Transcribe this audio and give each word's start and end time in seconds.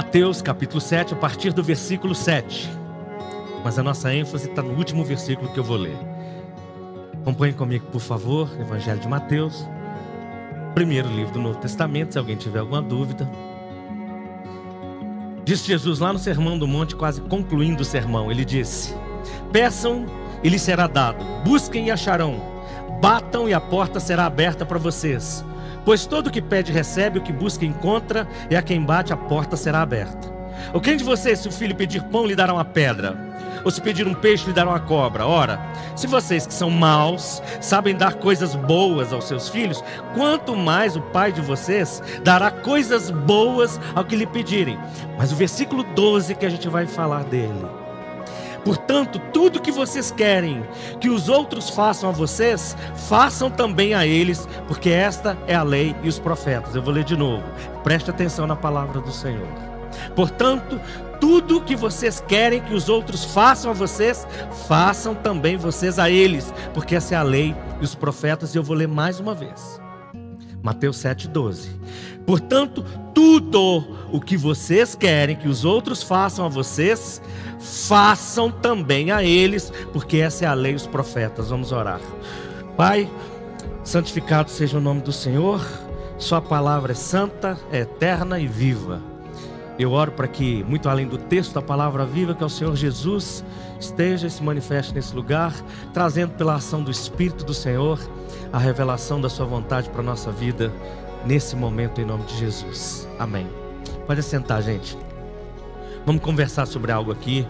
Mateus 0.00 0.40
capítulo 0.40 0.80
7, 0.80 1.12
a 1.12 1.16
partir 1.18 1.52
do 1.52 1.62
versículo 1.62 2.14
7. 2.14 2.70
Mas 3.62 3.78
a 3.78 3.82
nossa 3.82 4.12
ênfase 4.14 4.48
está 4.48 4.62
no 4.62 4.72
último 4.72 5.04
versículo 5.04 5.52
que 5.52 5.60
eu 5.60 5.62
vou 5.62 5.76
ler. 5.76 5.96
Acompanhe 7.20 7.52
comigo, 7.52 7.84
por 7.92 8.00
favor, 8.00 8.48
Evangelho 8.58 8.98
de 8.98 9.06
Mateus, 9.06 9.68
primeiro 10.74 11.06
livro 11.10 11.34
do 11.34 11.38
Novo 11.38 11.58
Testamento, 11.58 12.14
se 12.14 12.18
alguém 12.18 12.34
tiver 12.34 12.60
alguma 12.60 12.80
dúvida. 12.80 13.30
Disse 15.44 15.66
Jesus 15.66 15.98
lá 15.98 16.14
no 16.14 16.18
Sermão 16.18 16.58
do 16.58 16.66
Monte, 16.66 16.96
quase 16.96 17.20
concluindo 17.20 17.82
o 17.82 17.84
sermão, 17.84 18.30
ele 18.30 18.46
disse: 18.46 18.96
Peçam 19.52 20.06
e 20.42 20.48
lhes 20.48 20.62
será 20.62 20.86
dado, 20.86 21.22
busquem 21.44 21.88
e 21.88 21.90
acharão, 21.90 22.40
batam 23.02 23.46
e 23.50 23.52
a 23.52 23.60
porta 23.60 24.00
será 24.00 24.24
aberta 24.24 24.64
para 24.64 24.78
vocês. 24.78 25.44
Pois 25.84 26.06
todo 26.06 26.30
que 26.30 26.42
pede 26.42 26.72
recebe, 26.72 27.18
o 27.18 27.22
que 27.22 27.32
busca 27.32 27.64
encontra, 27.64 28.26
e 28.50 28.56
a 28.56 28.62
quem 28.62 28.82
bate 28.82 29.12
a 29.12 29.16
porta 29.16 29.56
será 29.56 29.82
aberta. 29.82 30.30
O 30.74 30.80
quem 30.80 30.96
de 30.96 31.04
vocês, 31.04 31.38
se 31.38 31.48
o 31.48 31.52
filho 31.52 31.74
pedir 31.74 32.02
pão, 32.04 32.26
lhe 32.26 32.36
dará 32.36 32.52
uma 32.52 32.64
pedra? 32.64 33.16
Ou 33.64 33.70
se 33.70 33.80
pedir 33.80 34.06
um 34.06 34.14
peixe, 34.14 34.46
lhe 34.46 34.52
dará 34.52 34.70
uma 34.70 34.80
cobra? 34.80 35.26
Ora, 35.26 35.60
se 35.96 36.06
vocês 36.06 36.46
que 36.46 36.54
são 36.54 36.70
maus 36.70 37.42
sabem 37.60 37.94
dar 37.94 38.14
coisas 38.14 38.54
boas 38.54 39.12
aos 39.12 39.24
seus 39.24 39.48
filhos, 39.48 39.82
quanto 40.14 40.56
mais 40.56 40.96
o 40.96 41.02
Pai 41.02 41.32
de 41.32 41.40
vocês 41.40 42.02
dará 42.22 42.50
coisas 42.50 43.10
boas 43.10 43.80
ao 43.94 44.04
que 44.04 44.16
lhe 44.16 44.26
pedirem. 44.26 44.78
Mas 45.18 45.32
o 45.32 45.36
versículo 45.36 45.82
12 45.82 46.34
que 46.34 46.46
a 46.46 46.50
gente 46.50 46.68
vai 46.68 46.86
falar 46.86 47.24
dele. 47.24 47.79
Portanto, 48.64 49.18
tudo 49.32 49.60
que 49.60 49.72
vocês 49.72 50.10
querem 50.10 50.64
que 51.00 51.08
os 51.08 51.28
outros 51.28 51.70
façam 51.70 52.10
a 52.10 52.12
vocês, 52.12 52.76
façam 53.08 53.50
também 53.50 53.94
a 53.94 54.06
eles, 54.06 54.48
porque 54.68 54.90
esta 54.90 55.36
é 55.46 55.54
a 55.54 55.62
lei 55.62 55.94
e 56.02 56.08
os 56.08 56.18
profetas. 56.18 56.74
Eu 56.74 56.82
vou 56.82 56.92
ler 56.92 57.04
de 57.04 57.16
novo. 57.16 57.44
Preste 57.82 58.10
atenção 58.10 58.46
na 58.46 58.56
palavra 58.56 59.00
do 59.00 59.12
Senhor. 59.12 59.48
Portanto, 60.14 60.80
tudo 61.20 61.60
que 61.60 61.76
vocês 61.76 62.22
querem 62.26 62.60
que 62.60 62.74
os 62.74 62.88
outros 62.88 63.24
façam 63.24 63.70
a 63.70 63.74
vocês, 63.74 64.26
façam 64.66 65.14
também 65.14 65.56
vocês 65.56 65.98
a 65.98 66.08
eles, 66.08 66.52
porque 66.72 66.96
essa 66.96 67.14
é 67.14 67.18
a 67.18 67.22
lei 67.22 67.54
e 67.80 67.84
os 67.84 67.94
profetas, 67.94 68.54
e 68.54 68.58
eu 68.58 68.62
vou 68.62 68.76
ler 68.76 68.88
mais 68.88 69.20
uma 69.20 69.34
vez. 69.34 69.80
Mateus 70.62 70.98
7,12. 70.98 71.68
Portanto, 72.26 72.84
tudo 73.14 73.84
o 74.12 74.20
que 74.20 74.36
vocês 74.36 74.94
querem 74.94 75.36
que 75.36 75.48
os 75.48 75.64
outros 75.64 76.02
façam 76.02 76.44
a 76.44 76.48
vocês, 76.48 77.20
façam 77.58 78.50
também 78.50 79.10
a 79.10 79.22
eles, 79.22 79.72
porque 79.92 80.18
essa 80.18 80.44
é 80.44 80.48
a 80.48 80.54
lei 80.54 80.74
dos 80.74 80.86
profetas. 80.86 81.50
Vamos 81.50 81.72
orar. 81.72 82.00
Pai, 82.76 83.10
santificado 83.84 84.50
seja 84.50 84.78
o 84.78 84.80
nome 84.80 85.00
do 85.00 85.12
Senhor, 85.12 85.60
Sua 86.18 86.42
palavra 86.42 86.92
é 86.92 86.94
santa, 86.94 87.58
é 87.72 87.80
eterna 87.80 88.38
e 88.38 88.46
viva. 88.46 89.00
Eu 89.78 89.92
oro 89.92 90.12
para 90.12 90.28
que, 90.28 90.62
muito 90.64 90.86
além 90.86 91.08
do 91.08 91.16
texto 91.16 91.54
da 91.54 91.62
palavra 91.62 92.04
viva, 92.04 92.34
que 92.34 92.42
é 92.42 92.46
o 92.46 92.50
Senhor 92.50 92.76
Jesus 92.76 93.42
esteja 93.80 94.26
e 94.26 94.30
se 94.30 94.42
manifeste 94.42 94.94
nesse 94.94 95.14
lugar, 95.16 95.54
trazendo 95.94 96.34
pela 96.34 96.56
ação 96.56 96.82
do 96.82 96.90
Espírito 96.90 97.44
do 97.46 97.54
Senhor 97.54 97.98
a 98.52 98.58
revelação 98.58 99.20
da 99.20 99.28
Sua 99.28 99.46
vontade 99.46 99.88
para 99.90 100.00
a 100.00 100.04
nossa 100.04 100.30
vida, 100.30 100.72
nesse 101.24 101.54
momento, 101.54 102.00
em 102.00 102.04
nome 102.04 102.24
de 102.24 102.36
Jesus. 102.36 103.08
Amém. 103.18 103.46
Pode 104.06 104.22
sentar, 104.22 104.62
gente. 104.62 104.96
Vamos 106.04 106.22
conversar 106.22 106.66
sobre 106.66 106.90
algo 106.92 107.12
aqui. 107.12 107.46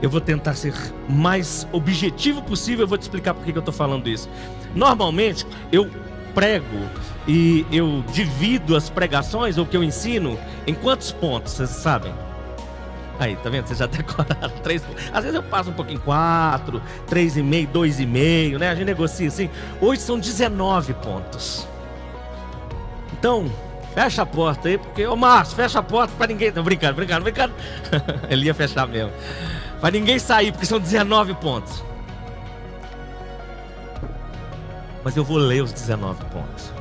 Eu 0.00 0.10
vou 0.10 0.20
tentar 0.20 0.54
ser 0.54 0.74
mais 1.08 1.66
objetivo 1.72 2.42
possível. 2.42 2.84
Eu 2.84 2.88
vou 2.88 2.98
te 2.98 3.02
explicar 3.02 3.34
por 3.34 3.44
que 3.44 3.52
eu 3.52 3.58
estou 3.58 3.74
falando 3.74 4.08
isso. 4.08 4.28
Normalmente, 4.74 5.46
eu 5.70 5.90
prego 6.34 6.88
e 7.28 7.66
eu 7.70 8.02
divido 8.12 8.74
as 8.74 8.88
pregações, 8.88 9.58
ou 9.58 9.66
que 9.66 9.76
eu 9.76 9.84
ensino, 9.84 10.38
em 10.66 10.74
quantos 10.74 11.12
pontos, 11.12 11.52
vocês 11.52 11.70
sabem? 11.70 12.12
Aí, 13.22 13.36
tá 13.36 13.48
vendo? 13.48 13.68
Vocês 13.68 13.78
já 13.78 13.86
decoraram 13.86 14.50
três. 14.64 14.82
Às 15.12 15.22
vezes 15.22 15.36
eu 15.36 15.44
passo 15.44 15.70
um 15.70 15.72
pouquinho 15.72 16.00
quatro, 16.00 16.82
três 17.06 17.36
e 17.36 17.42
meio, 17.42 17.68
dois 17.68 18.00
e 18.00 18.06
meio, 18.06 18.58
né? 18.58 18.68
A 18.70 18.74
gente 18.74 18.86
negocia 18.86 19.28
assim. 19.28 19.48
Hoje 19.80 20.00
são 20.00 20.18
19 20.18 20.92
pontos. 20.94 21.68
Então, 23.12 23.48
fecha 23.94 24.22
a 24.22 24.26
porta 24.26 24.68
aí, 24.68 24.76
porque, 24.76 25.06
ô 25.06 25.14
Márcio, 25.14 25.54
fecha 25.54 25.78
a 25.78 25.82
porta 25.84 26.12
para 26.18 26.26
ninguém. 26.26 26.50
Tô 26.50 26.64
brincando, 26.64 26.94
brincando, 26.94 27.22
brincando. 27.22 27.54
Ele 28.28 28.46
ia 28.46 28.54
fechar 28.54 28.88
mesmo. 28.88 29.12
Para 29.80 29.92
ninguém 29.92 30.18
sair, 30.18 30.50
porque 30.50 30.66
são 30.66 30.80
19 30.80 31.34
pontos. 31.34 31.84
Mas 35.04 35.16
eu 35.16 35.22
vou 35.22 35.36
ler 35.36 35.62
os 35.62 35.72
19 35.72 36.24
pontos. 36.24 36.72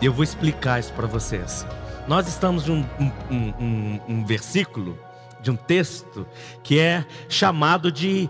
E 0.00 0.06
eu 0.06 0.12
vou 0.12 0.22
explicar 0.22 0.78
isso 0.78 0.92
para 0.92 1.08
vocês. 1.08 1.66
Nós 2.06 2.28
estamos 2.28 2.64
de 2.64 2.70
um, 2.70 2.86
um, 3.00 3.36
um, 3.60 4.00
um 4.08 4.24
versículo, 4.24 4.96
de 5.42 5.50
um 5.50 5.56
texto, 5.56 6.26
que 6.62 6.78
é 6.78 7.04
chamado 7.28 7.90
de 7.90 8.28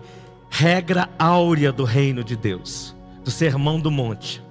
regra 0.49 1.09
áurea 1.17 1.71
do 1.71 1.83
reino 1.83 2.23
de 2.23 2.35
Deus, 2.35 2.95
do 3.23 3.31
Sermão 3.31 3.79
do 3.79 3.89
Monte. 3.89 4.43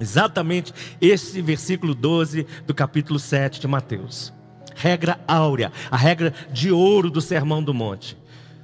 Exatamente 0.00 0.72
esse 1.00 1.40
versículo 1.42 1.94
12 1.94 2.46
do 2.66 2.74
capítulo 2.74 3.18
7 3.18 3.60
de 3.60 3.66
Mateus. 3.66 4.32
Regra 4.74 5.20
áurea, 5.26 5.72
a 5.90 5.96
regra 5.96 6.32
de 6.52 6.70
ouro 6.70 7.10
do 7.10 7.20
Sermão 7.20 7.62
do 7.62 7.74
Monte. 7.74 8.16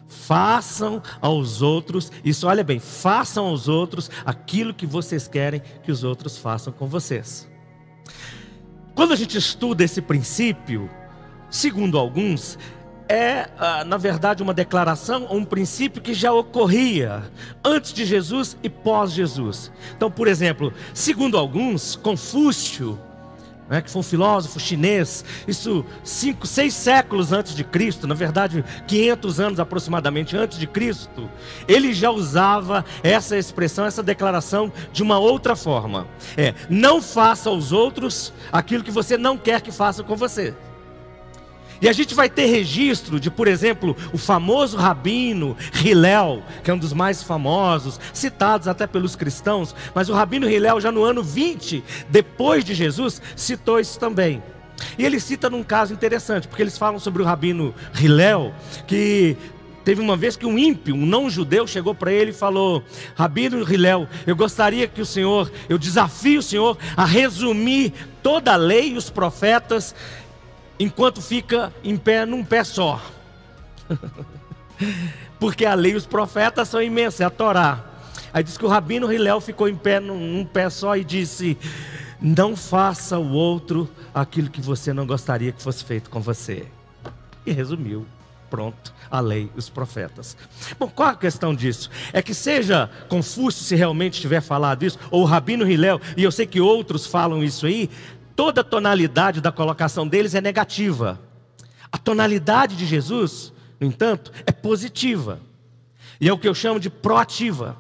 Façam 0.07 1.03
aos 1.21 1.61
outros, 1.61 2.13
isso 2.25 2.47
olha 2.47 2.63
bem, 2.63 2.79
façam 2.79 3.47
aos 3.47 3.69
outros 3.69 4.11
aquilo 4.25 4.73
que 4.73 4.87
vocês 4.87 5.27
querem 5.27 5.61
que 5.83 5.91
os 5.91 6.05
outros 6.05 6.39
façam 6.39 6.73
com 6.73 6.87
vocês. 6.87 7.49
Quando 8.95 9.13
a 9.13 9.17
gente 9.17 9.37
estuda 9.37 9.83
esse 9.83 10.01
princípio, 10.01 10.89
segundo 11.51 11.99
alguns, 11.99 12.57
é, 13.15 13.49
ah, 13.59 13.85
na 13.85 13.97
verdade, 13.97 14.43
uma 14.43 14.53
declaração, 14.53 15.29
um 15.31 15.45
princípio 15.45 16.03
que 16.03 16.13
já 16.13 16.33
ocorria 16.33 17.23
antes 17.65 17.93
de 17.93 18.05
Jesus 18.05 18.57
e 18.63 18.69
pós-Jesus. 18.69 19.71
Então, 19.97 20.11
por 20.11 20.27
exemplo, 20.27 20.73
segundo 20.93 21.39
alguns, 21.39 21.95
Confúcio, 21.95 22.99
né, 23.69 23.81
que 23.81 23.91
foi 23.91 24.01
um 24.01 24.03
filósofo 24.03 24.59
chinês, 24.59 25.25
isso 25.47 25.87
cinco, 26.03 26.45
seis 26.45 26.75
séculos 26.75 27.33
antes 27.33 27.55
de 27.55 27.63
Cristo, 27.63 28.07
na 28.07 28.15
verdade 28.15 28.65
500 28.87 29.41
anos 29.41 29.61
aproximadamente 29.61 30.37
antes 30.37 30.59
de 30.59 30.67
Cristo, 30.67 31.31
ele 31.69 31.95
já 31.95 32.11
usava 32.11 32.85
essa 33.03 33.39
expressão, 33.39 33.87
essa 33.87 34.03
declaração 34.03 34.73
de 34.93 35.05
uma 35.05 35.19
outra 35.19 35.55
forma. 35.55 36.07
É, 36.37 36.53
não 36.69 37.01
faça 37.01 37.49
aos 37.49 37.71
outros 37.71 38.33
aquilo 38.53 38.83
que 38.83 38.91
você 38.91 39.17
não 39.17 39.39
quer 39.39 39.61
que 39.61 39.71
façam 39.71 40.05
com 40.05 40.17
você. 40.17 40.53
E 41.85 41.89
a 41.89 41.93
gente 41.93 42.15
vai 42.15 42.31
ter 42.31 42.47
registro 42.47 43.21
de, 43.21 43.31
por 43.31 43.47
exemplo, 43.47 43.95
o 44.11 44.17
famoso 44.17 44.79
rabino 44.79 45.55
Hillel, 45.85 46.43
que 46.63 46.71
é 46.71 46.75
um 46.75 46.79
dos 46.79 46.95
mais 46.95 47.23
famosos, 47.23 48.01
citados 48.11 48.67
até 48.67 48.87
pelos 48.87 49.15
cristãos, 49.15 49.75
mas 49.95 50.09
o 50.09 50.15
rabino 50.15 50.49
Hillel, 50.49 50.81
já 50.81 50.91
no 50.91 51.05
ano 51.05 51.23
20 51.23 51.85
depois 52.09 52.65
de 52.65 52.73
Jesus, 52.73 53.21
citou 53.37 53.79
isso 53.79 54.01
também. 54.01 54.43
E 54.97 55.05
ele 55.05 55.21
cita 55.21 55.51
num 55.51 55.63
caso 55.63 55.93
interessante, 55.93 56.49
porque 56.49 56.63
eles 56.63 56.79
falam 56.79 56.99
sobre 56.99 57.21
o 57.21 57.27
rabino 57.27 57.75
Hillel, 58.01 58.55
que 58.87 59.37
Teve 59.85 60.01
uma 60.01 60.17
vez 60.17 60.35
que 60.35 60.47
um 60.47 60.59
ímpio, 60.59 60.95
um 60.95 61.05
não-judeu, 61.05 61.67
chegou 61.67 61.95
para 61.95 62.11
ele 62.11 62.31
e 62.31 62.35
falou: 62.35 62.83
Rabino 63.15 63.71
Hillel, 63.71 64.09
eu 64.27 64.35
gostaria 64.35 64.89
que 64.89 65.03
o 65.03 65.05
senhor, 65.05 65.53
eu 65.69 65.77
desafio 65.77 66.41
o 66.41 66.43
senhor 66.43 66.79
a 66.97 67.05
resumir 67.05 67.93
toda 68.23 68.55
a 68.55 68.57
lei 68.57 68.93
e 68.93 68.97
os 68.97 69.11
profetas 69.11 69.95
enquanto 70.79 71.21
fica 71.21 71.73
em 71.83 71.97
pé 71.97 72.25
num 72.27 72.45
pé 72.45 72.65
só. 72.65 73.01
Porque 75.39 75.65
a 75.65 75.75
lei 75.75 75.93
e 75.93 75.97
os 75.97 76.07
profetas 76.07 76.69
são 76.69 76.83
imensos, 76.83 77.21
é 77.21 77.25
a 77.25 77.31
Torá. 77.31 77.85
Aí 78.33 78.43
diz 78.43 78.59
que 78.59 78.65
o 78.65 78.69
rabino 78.69 79.13
Hilel 79.13 79.41
ficou 79.41 79.69
em 79.69 79.77
pé 79.77 80.01
num, 80.01 80.19
num 80.19 80.45
pé 80.45 80.69
só 80.69 80.97
e 80.97 81.05
disse: 81.05 81.57
Não 82.21 82.57
faça 82.57 83.19
o 83.19 83.31
outro 83.33 83.89
aquilo 84.13 84.51
que 84.51 84.61
você 84.61 84.93
não 84.93 85.07
gostaria 85.07 85.53
que 85.53 85.63
fosse 85.63 85.85
feito 85.85 86.11
com 86.11 86.21
você. 86.21 86.67
E 87.47 87.53
resumiu. 87.53 88.07
Pronto, 88.51 88.95
a 89.11 89.21
lei 89.21 89.51
e 89.55 89.59
os 89.59 89.69
profetas. 89.69 90.37
Bom, 90.79 90.89
qual 90.89 91.09
a 91.09 91.17
questão 91.17 91.55
disso? 91.55 91.91
É 92.13 92.23
que 92.23 92.33
seja 92.33 92.89
Confúcio, 93.09 93.65
se 93.65 93.75
realmente 93.75 94.21
tiver 94.21 94.41
falado 94.41 94.85
isso, 94.85 94.99
ou 95.11 95.23
o 95.23 95.25
Rabino 95.25 95.69
Hilel, 95.69 96.01
e 96.17 96.23
eu 96.23 96.31
sei 96.31 96.47
que 96.47 96.61
outros 96.61 97.05
falam 97.05 97.43
isso 97.43 97.67
aí, 97.67 97.91
toda 98.37 98.61
a 98.61 98.65
tonalidade 98.65 99.41
da 99.41 99.53
colocação 99.53 100.07
deles 100.07 100.35
é 100.35 100.41
negativa. 100.41 101.21
A 101.91 101.99
tonalidade 101.99 102.77
de 102.77 102.87
Jesus, 102.87 103.53
no 103.81 103.87
entanto, 103.87 104.33
é 104.47 104.53
positiva. 104.53 105.41
E 106.21 106.29
é 106.29 106.33
o 106.33 106.39
que 106.39 106.49
eu 106.49 106.55
chamo 106.55 106.81
de 106.81 106.91
proativa. 106.91 107.77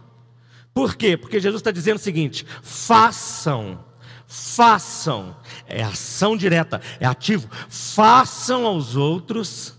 Por 0.72 0.96
quê? 0.96 1.16
Porque 1.16 1.40
Jesus 1.40 1.60
está 1.60 1.70
dizendo 1.70 1.96
o 1.96 2.00
seguinte: 2.00 2.46
façam, 2.62 3.84
façam, 4.26 5.36
é 5.66 5.82
ação 5.82 6.36
direta, 6.36 6.80
é 6.98 7.06
ativo, 7.06 7.48
façam 7.68 8.66
aos 8.66 8.96
outros 8.96 9.74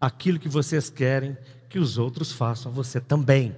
aquilo 0.00 0.38
que 0.38 0.48
vocês 0.48 0.90
querem 0.90 1.36
que 1.68 1.78
os 1.78 1.98
outros 1.98 2.32
façam 2.32 2.72
a 2.72 2.74
você 2.74 3.00
também. 3.00 3.54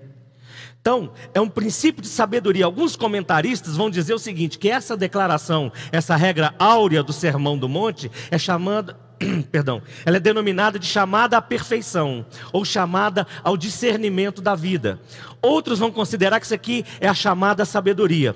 Então, 0.81 1.13
é 1.35 1.41
um 1.41 1.49
princípio 1.49 2.01
de 2.01 2.09
sabedoria. 2.09 2.65
Alguns 2.65 2.97
comentaristas 2.97 3.77
vão 3.77 3.91
dizer 3.91 4.15
o 4.15 4.19
seguinte: 4.19 4.59
que 4.59 4.71
essa 4.71 4.97
declaração, 4.97 5.71
essa 5.93 6.17
regra 6.17 6.55
áurea 6.59 7.03
do 7.03 7.13
Sermão 7.13 7.59
do 7.59 7.69
Monte, 7.69 8.11
é 8.31 8.39
chamada, 8.39 8.99
perdão, 9.53 9.83
ela 10.07 10.17
é 10.17 10.21
denominada 10.21 10.79
de 10.79 10.87
chamada 10.87 11.37
à 11.37 11.43
perfeição 11.43 12.25
ou 12.51 12.65
chamada 12.65 13.27
ao 13.45 13.59
discernimento 13.59 14.41
da 14.41 14.55
vida. 14.55 14.99
Outros 15.43 15.79
vão 15.79 15.93
considerar 15.93 16.41
que 16.41 16.47
isso 16.47 16.55
aqui 16.55 16.85
é 16.99 17.09
a 17.09 17.15
chamada 17.15 17.67
sabedoria. 17.67 18.35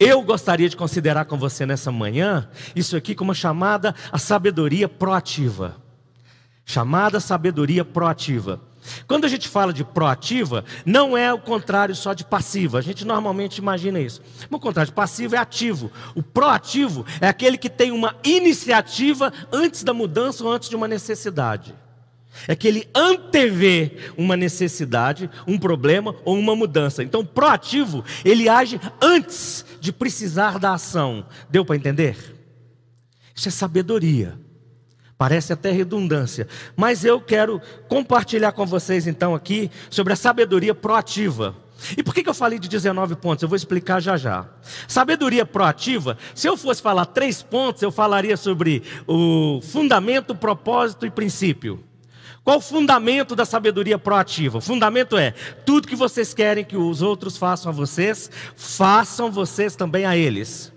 Eu 0.00 0.22
gostaria 0.22 0.68
de 0.68 0.76
considerar 0.76 1.26
com 1.26 1.38
você 1.38 1.64
nessa 1.64 1.92
manhã 1.92 2.48
isso 2.74 2.96
aqui 2.96 3.14
como 3.14 3.32
chamada 3.32 3.94
à 4.10 4.18
sabedoria 4.18 4.88
proativa. 4.88 5.76
Chamada 6.64 7.20
sabedoria 7.20 7.84
proativa. 7.84 8.60
Quando 9.06 9.24
a 9.24 9.28
gente 9.28 9.48
fala 9.48 9.72
de 9.72 9.84
proativa, 9.84 10.64
não 10.84 11.16
é 11.16 11.32
o 11.32 11.38
contrário 11.38 11.94
só 11.94 12.12
de 12.12 12.24
passiva. 12.24 12.78
A 12.78 12.82
gente 12.82 13.04
normalmente 13.04 13.58
imagina 13.58 14.00
isso. 14.00 14.20
O 14.50 14.58
contrário 14.58 14.90
de 14.90 14.94
passivo 14.94 15.36
é 15.36 15.38
ativo. 15.38 15.90
O 16.14 16.22
proativo 16.22 17.06
é 17.20 17.28
aquele 17.28 17.56
que 17.56 17.70
tem 17.70 17.92
uma 17.92 18.16
iniciativa 18.24 19.32
antes 19.52 19.84
da 19.84 19.94
mudança 19.94 20.44
ou 20.44 20.52
antes 20.52 20.68
de 20.68 20.76
uma 20.76 20.88
necessidade. 20.88 21.74
É 22.48 22.56
que 22.56 22.66
ele 22.66 22.88
antevê 22.94 23.98
uma 24.16 24.36
necessidade, 24.36 25.30
um 25.46 25.58
problema 25.58 26.16
ou 26.24 26.36
uma 26.36 26.56
mudança. 26.56 27.02
Então, 27.02 27.24
proativo, 27.24 28.04
ele 28.24 28.48
age 28.48 28.80
antes 29.00 29.64
de 29.80 29.92
precisar 29.92 30.58
da 30.58 30.72
ação. 30.74 31.26
Deu 31.50 31.64
para 31.64 31.76
entender? 31.76 32.16
Isso 33.34 33.48
é 33.48 33.50
sabedoria. 33.50 34.38
Parece 35.22 35.52
até 35.52 35.70
redundância, 35.70 36.48
mas 36.74 37.04
eu 37.04 37.20
quero 37.20 37.62
compartilhar 37.86 38.50
com 38.50 38.66
vocês 38.66 39.06
então 39.06 39.36
aqui 39.36 39.70
sobre 39.88 40.12
a 40.12 40.16
sabedoria 40.16 40.74
proativa. 40.74 41.54
E 41.96 42.02
por 42.02 42.12
que, 42.12 42.28
eu 42.28 42.34
falei 42.34 42.58
de 42.58 42.68
19 42.68 43.14
pontos? 43.14 43.40
Eu 43.40 43.48
vou 43.48 43.54
explicar 43.54 44.00
já 44.00 44.16
já. 44.16 44.48
Sabedoria 44.88 45.46
proativa, 45.46 46.18
se 46.34 46.48
eu 46.48 46.56
fosse 46.56 46.82
falar 46.82 47.06
três 47.06 47.40
pontos, 47.40 47.80
eu 47.84 47.92
falaria 47.92 48.36
sobre 48.36 48.82
o 49.06 49.60
fundamento, 49.62 50.34
propósito 50.34 51.06
e 51.06 51.10
princípio. 51.10 51.84
Qual 52.42 52.58
o 52.58 52.60
fundamento 52.60 53.36
da 53.36 53.44
sabedoria 53.44 54.00
proativa? 54.00 54.58
O 54.58 54.60
fundamento 54.60 55.16
é: 55.16 55.30
tudo 55.64 55.86
que 55.86 55.94
vocês 55.94 56.34
querem 56.34 56.64
que 56.64 56.76
os 56.76 57.00
outros 57.00 57.36
façam 57.36 57.70
a 57.70 57.72
vocês, 57.72 58.28
façam 58.56 59.30
vocês 59.30 59.76
também 59.76 60.04
a 60.04 60.16
eles. 60.16 60.72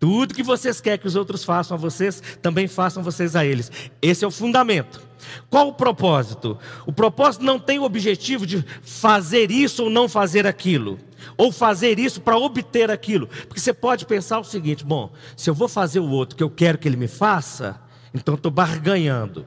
Tudo 0.00 0.32
que 0.32 0.42
vocês 0.42 0.80
querem 0.80 0.98
que 0.98 1.06
os 1.06 1.14
outros 1.14 1.44
façam 1.44 1.76
a 1.76 1.78
vocês, 1.78 2.22
também 2.40 2.66
façam 2.66 3.02
vocês 3.02 3.36
a 3.36 3.44
eles. 3.44 3.70
Esse 4.00 4.24
é 4.24 4.26
o 4.26 4.30
fundamento. 4.30 5.02
Qual 5.50 5.68
o 5.68 5.74
propósito? 5.74 6.58
O 6.86 6.92
propósito 6.92 7.44
não 7.44 7.58
tem 7.58 7.78
o 7.78 7.82
objetivo 7.84 8.46
de 8.46 8.64
fazer 8.80 9.50
isso 9.50 9.84
ou 9.84 9.90
não 9.90 10.08
fazer 10.08 10.46
aquilo, 10.46 10.98
ou 11.36 11.52
fazer 11.52 11.98
isso 11.98 12.22
para 12.22 12.38
obter 12.38 12.90
aquilo. 12.90 13.26
Porque 13.26 13.60
você 13.60 13.74
pode 13.74 14.06
pensar 14.06 14.40
o 14.40 14.44
seguinte: 14.44 14.86
bom, 14.86 15.12
se 15.36 15.50
eu 15.50 15.54
vou 15.54 15.68
fazer 15.68 16.00
o 16.00 16.08
outro 16.08 16.34
que 16.34 16.42
eu 16.42 16.48
quero 16.48 16.78
que 16.78 16.88
ele 16.88 16.96
me 16.96 17.08
faça, 17.08 17.78
então 18.14 18.36
estou 18.36 18.50
barganhando. 18.50 19.46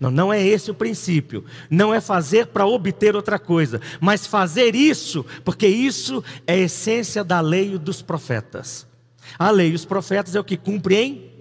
Não, 0.00 0.10
não 0.10 0.32
é 0.32 0.42
esse 0.42 0.70
o 0.70 0.74
princípio. 0.74 1.44
Não 1.68 1.92
é 1.92 2.00
fazer 2.00 2.46
para 2.46 2.66
obter 2.66 3.14
outra 3.14 3.38
coisa, 3.38 3.82
mas 4.00 4.26
fazer 4.26 4.74
isso, 4.74 5.26
porque 5.44 5.66
isso 5.66 6.24
é 6.46 6.54
a 6.54 6.58
essência 6.58 7.22
da 7.22 7.40
lei 7.40 7.76
dos 7.76 8.00
profetas. 8.00 8.88
A 9.38 9.50
lei 9.50 9.70
e 9.70 9.74
os 9.74 9.84
profetas 9.84 10.34
é 10.34 10.40
o 10.40 10.44
que 10.44 10.56
cumpre 10.56 10.96
em 10.96 11.32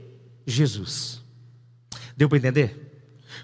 Jesus. 0.46 1.24
Deu 2.16 2.28
para 2.28 2.38
entender? 2.38 2.90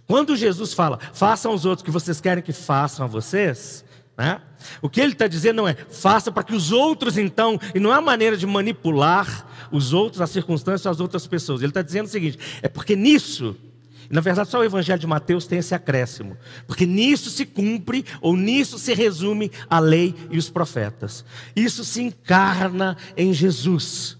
Quando 0.07 0.35
Jesus 0.35 0.73
fala, 0.73 0.99
façam 1.13 1.51
aos 1.51 1.65
outros 1.65 1.81
o 1.81 1.85
que 1.85 1.91
vocês 1.91 2.19
querem 2.21 2.43
que 2.43 2.53
façam 2.53 3.05
a 3.05 3.07
vocês, 3.07 3.83
né? 4.17 4.41
o 4.81 4.89
que 4.89 5.01
ele 5.01 5.13
está 5.13 5.27
dizendo 5.27 5.57
não 5.57 5.67
é, 5.67 5.73
faça 5.73 6.31
para 6.31 6.43
que 6.43 6.53
os 6.53 6.71
outros 6.71 7.17
então, 7.17 7.59
e 7.73 7.79
não 7.79 7.91
é 7.91 7.95
uma 7.95 8.01
maneira 8.01 8.37
de 8.37 8.45
manipular 8.45 9.47
os 9.71 9.93
outros, 9.93 10.21
as 10.21 10.29
circunstâncias, 10.29 10.87
as 10.87 10.99
outras 10.99 11.27
pessoas. 11.27 11.61
Ele 11.61 11.69
está 11.69 11.81
dizendo 11.81 12.05
o 12.05 12.09
seguinte: 12.09 12.37
é 12.61 12.67
porque 12.67 12.95
nisso, 12.95 13.55
na 14.09 14.21
verdade 14.21 14.49
só 14.49 14.59
o 14.59 14.63
Evangelho 14.63 14.99
de 14.99 15.07
Mateus 15.07 15.47
tem 15.47 15.59
esse 15.59 15.73
acréscimo, 15.73 16.37
porque 16.67 16.85
nisso 16.85 17.29
se 17.29 17.45
cumpre, 17.45 18.05
ou 18.21 18.35
nisso 18.35 18.77
se 18.77 18.93
resume 18.93 19.51
a 19.69 19.79
lei 19.79 20.15
e 20.29 20.37
os 20.37 20.49
profetas. 20.49 21.25
Isso 21.55 21.83
se 21.83 22.01
encarna 22.01 22.97
em 23.17 23.33
Jesus. 23.33 24.17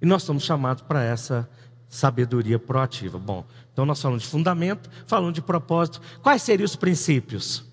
E 0.00 0.06
nós 0.06 0.22
somos 0.22 0.44
chamados 0.44 0.82
para 0.82 1.02
essa 1.02 1.48
sabedoria 1.88 2.58
proativa. 2.58 3.18
Bom, 3.18 3.44
então 3.72 3.84
nós 3.84 4.00
falamos 4.00 4.22
de 4.22 4.28
fundamento, 4.28 4.88
falamos 5.06 5.34
de 5.34 5.42
propósito. 5.42 6.00
Quais 6.22 6.42
seriam 6.42 6.64
os 6.64 6.76
princípios? 6.76 7.64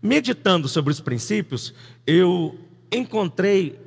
Meditando 0.00 0.68
sobre 0.68 0.92
os 0.92 1.00
princípios, 1.00 1.74
eu 2.06 2.58
encontrei 2.92 3.78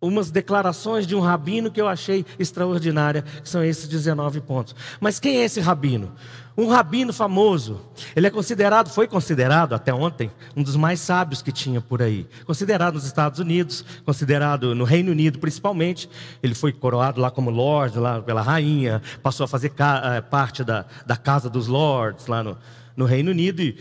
umas 0.00 0.30
declarações 0.30 1.06
de 1.06 1.16
um 1.16 1.20
rabino 1.20 1.70
que 1.70 1.80
eu 1.80 1.88
achei 1.88 2.24
extraordinária, 2.38 3.22
que 3.22 3.48
são 3.48 3.64
esses 3.64 3.88
19 3.88 4.40
pontos. 4.40 4.74
Mas 5.00 5.18
quem 5.18 5.38
é 5.38 5.44
esse 5.44 5.60
rabino? 5.60 6.12
Um 6.56 6.68
rabino 6.68 7.12
famoso. 7.12 7.80
Ele 8.16 8.26
é 8.26 8.30
considerado, 8.30 8.88
foi 8.88 9.06
considerado 9.06 9.74
até 9.74 9.94
ontem, 9.94 10.30
um 10.56 10.62
dos 10.62 10.74
mais 10.74 10.98
sábios 10.98 11.40
que 11.40 11.52
tinha 11.52 11.80
por 11.80 12.02
aí. 12.02 12.26
Considerado 12.44 12.94
nos 12.94 13.04
Estados 13.04 13.38
Unidos, 13.38 13.84
considerado 14.04 14.74
no 14.74 14.84
Reino 14.84 15.12
Unido 15.12 15.38
principalmente. 15.38 16.08
Ele 16.42 16.54
foi 16.54 16.72
coroado 16.72 17.20
lá 17.20 17.30
como 17.30 17.50
Lord, 17.50 17.98
lá 17.98 18.20
pela 18.20 18.42
rainha, 18.42 19.00
passou 19.22 19.44
a 19.44 19.48
fazer 19.48 19.72
eh, 19.78 20.20
parte 20.20 20.64
da, 20.64 20.84
da 21.06 21.16
Casa 21.16 21.48
dos 21.48 21.68
Lords 21.68 22.26
lá 22.26 22.42
no, 22.42 22.58
no 22.96 23.04
Reino 23.04 23.30
Unido. 23.30 23.62
E 23.62 23.78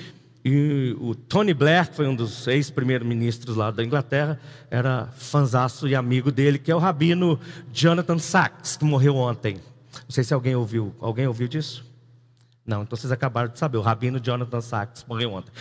e 0.50 0.96
o 1.02 1.14
Tony 1.14 1.54
Blair, 1.54 1.90
que 1.90 1.98
foi 1.98 2.08
um 2.08 2.16
dos 2.16 2.48
ex-primeiros-ministros 2.48 3.58
lá 3.58 3.70
da 3.70 3.84
Inglaterra, 3.84 4.40
era 4.72 5.08
fanzaço 5.18 5.90
e 5.90 5.94
amigo 5.94 6.32
dele, 6.32 6.58
que 6.58 6.72
é 6.72 6.76
o 6.76 6.80
rabino 6.80 7.38
Jonathan 7.74 8.18
Sachs, 8.18 8.78
que 8.78 8.86
morreu 8.86 9.18
ontem. 9.18 9.56
Não 9.56 10.10
sei 10.10 10.24
se 10.24 10.34
alguém 10.34 10.56
ouviu. 10.56 10.96
Alguém 11.02 11.28
ouviu 11.28 11.50
disso? 11.50 11.86
Não, 12.66 12.84
então 12.84 12.98
vocês 12.98 13.12
acabaram 13.12 13.50
de 13.50 13.60
saber. 13.60 13.78
O 13.78 13.82
rabino 13.82 14.22
Jonathan 14.22 14.62
Sachs 14.62 15.04
morreu 15.06 15.34
ontem. 15.34 15.52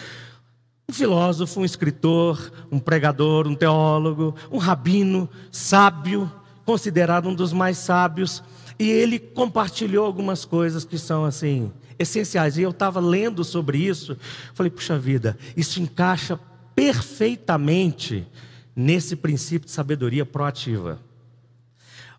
Um 0.89 0.93
filósofo, 0.93 1.59
um 1.59 1.65
escritor, 1.65 2.53
um 2.71 2.79
pregador, 2.79 3.49
um 3.49 3.57
teólogo, 3.57 4.37
um 4.53 4.59
rabino 4.59 5.29
sábio, 5.51 6.31
considerado 6.65 7.29
um 7.29 7.35
dos 7.35 7.53
mais 7.53 7.77
sábios. 7.77 8.41
E 8.79 8.89
ele 8.89 9.19
compartilhou 9.19 10.07
algumas 10.07 10.45
coisas 10.45 10.85
que 10.85 10.97
são 10.97 11.25
assim 11.25 11.73
essenciais. 11.99 12.57
E 12.57 12.63
eu 12.63 12.71
estava 12.71 13.01
lendo 13.01 13.45
sobre 13.45 13.79
isso, 13.79 14.17
falei, 14.55 14.71
puxa 14.71 14.99
vida, 14.99 15.37
isso 15.57 15.81
encaixa 15.81 16.39
perfeitamente 16.75 18.27
nesse 18.75 19.17
princípio 19.17 19.67
de 19.67 19.73
sabedoria 19.73 20.27
proativa. 20.27 21.01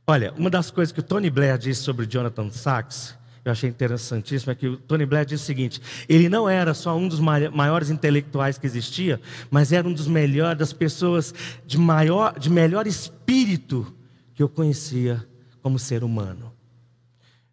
Olha, 0.08 0.34
uma 0.38 0.50
das 0.50 0.72
coisas 0.72 0.92
que 0.92 1.02
o 1.02 1.04
Tony 1.04 1.30
Blair 1.30 1.58
disse 1.58 1.84
sobre 1.84 2.06
Jonathan 2.06 2.50
Sachs, 2.50 3.16
eu 3.44 3.52
achei 3.52 3.70
interessantíssimo, 3.70 4.52
é 4.52 4.56
que 4.56 4.68
o 4.68 4.78
Tony 4.78 5.06
Blair 5.06 5.26
disse 5.26 5.44
o 5.44 5.46
seguinte: 5.46 5.82
ele 6.10 6.28
não 6.28 6.50
era 6.50 6.74
só 6.74 6.98
um 6.98 7.08
dos 7.08 7.20
maiores 7.20 7.90
intelectuais 7.90 8.58
que 8.58 8.66
existia, 8.66 9.22
mas 9.52 9.72
era 9.72 9.88
um 9.88 9.94
dos 9.94 10.08
melhores, 10.08 10.58
das 10.58 10.74
pessoas 10.74 11.34
de 11.66 11.78
maior, 11.78 12.38
de 12.40 12.50
melhor 12.50 12.88
espírito 12.88 13.94
que 14.34 14.42
eu 14.42 14.50
conhecia 14.50 15.26
como 15.62 15.78
ser 15.78 16.04
humano. 16.04 16.54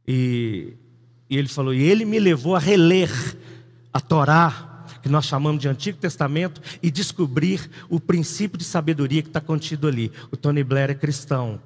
E 0.07 0.75
e 1.29 1.37
ele 1.39 1.49
falou: 1.49 1.75
E 1.75 1.83
ele 1.83 2.05
me 2.05 2.19
levou 2.19 2.55
a 2.55 2.59
reler 2.59 3.11
a 3.93 4.01
Torá, 4.01 4.87
que 5.03 5.09
nós 5.09 5.25
chamamos 5.27 5.61
de 5.61 5.69
Antigo 5.69 5.99
Testamento, 5.99 6.61
e 6.83 6.91
descobrir 6.91 7.71
o 7.89 8.01
princípio 8.01 8.59
de 8.59 8.65
sabedoria 8.65 9.23
que 9.23 9.29
está 9.29 9.41
contido 9.41 9.87
ali. 9.87 10.11
O 10.31 10.37
Tony 10.37 10.65
Blair 10.65 10.91
é 10.91 10.95
cristão. 10.95 11.61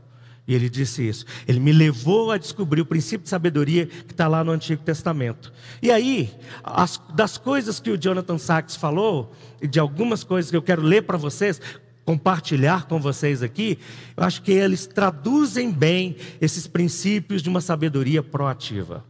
E 0.47 0.55
ele 0.55 0.71
disse 0.71 1.07
isso. 1.07 1.27
Ele 1.47 1.61
me 1.61 1.73
levou 1.73 2.33
a 2.33 2.39
descobrir 2.39 2.81
o 2.81 2.87
princípio 2.87 3.25
de 3.25 3.29
sabedoria 3.29 3.85
que 3.85 4.13
está 4.13 4.27
lá 4.27 4.43
no 4.43 4.51
Antigo 4.51 4.83
Testamento. 4.83 5.53
E 5.83 5.91
aí, 5.91 6.35
as, 6.65 6.99
das 7.15 7.37
coisas 7.37 7.79
que 7.79 7.91
o 7.91 7.99
Jonathan 7.99 8.39
Sachs 8.39 8.75
falou, 8.75 9.35
e 9.61 9.69
de 9.69 9.79
algumas 9.79 10.25
coisas 10.25 10.51
que 10.51 10.57
eu 10.57 10.63
quero 10.63 10.81
ler 10.81 11.03
para 11.03 11.19
vocês, 11.19 11.61
compartilhar 12.03 12.87
com 12.87 12.99
vocês 12.99 13.43
aqui, 13.43 13.79
eu 14.17 14.25
acho 14.25 14.41
que 14.41 14.51
eles 14.51 14.87
traduzem 14.87 15.71
bem 15.71 16.17
esses 16.41 16.67
princípios 16.67 17.43
de 17.43 17.51
uma 17.51 17.61
sabedoria 17.61 18.23
proativa. 18.23 19.05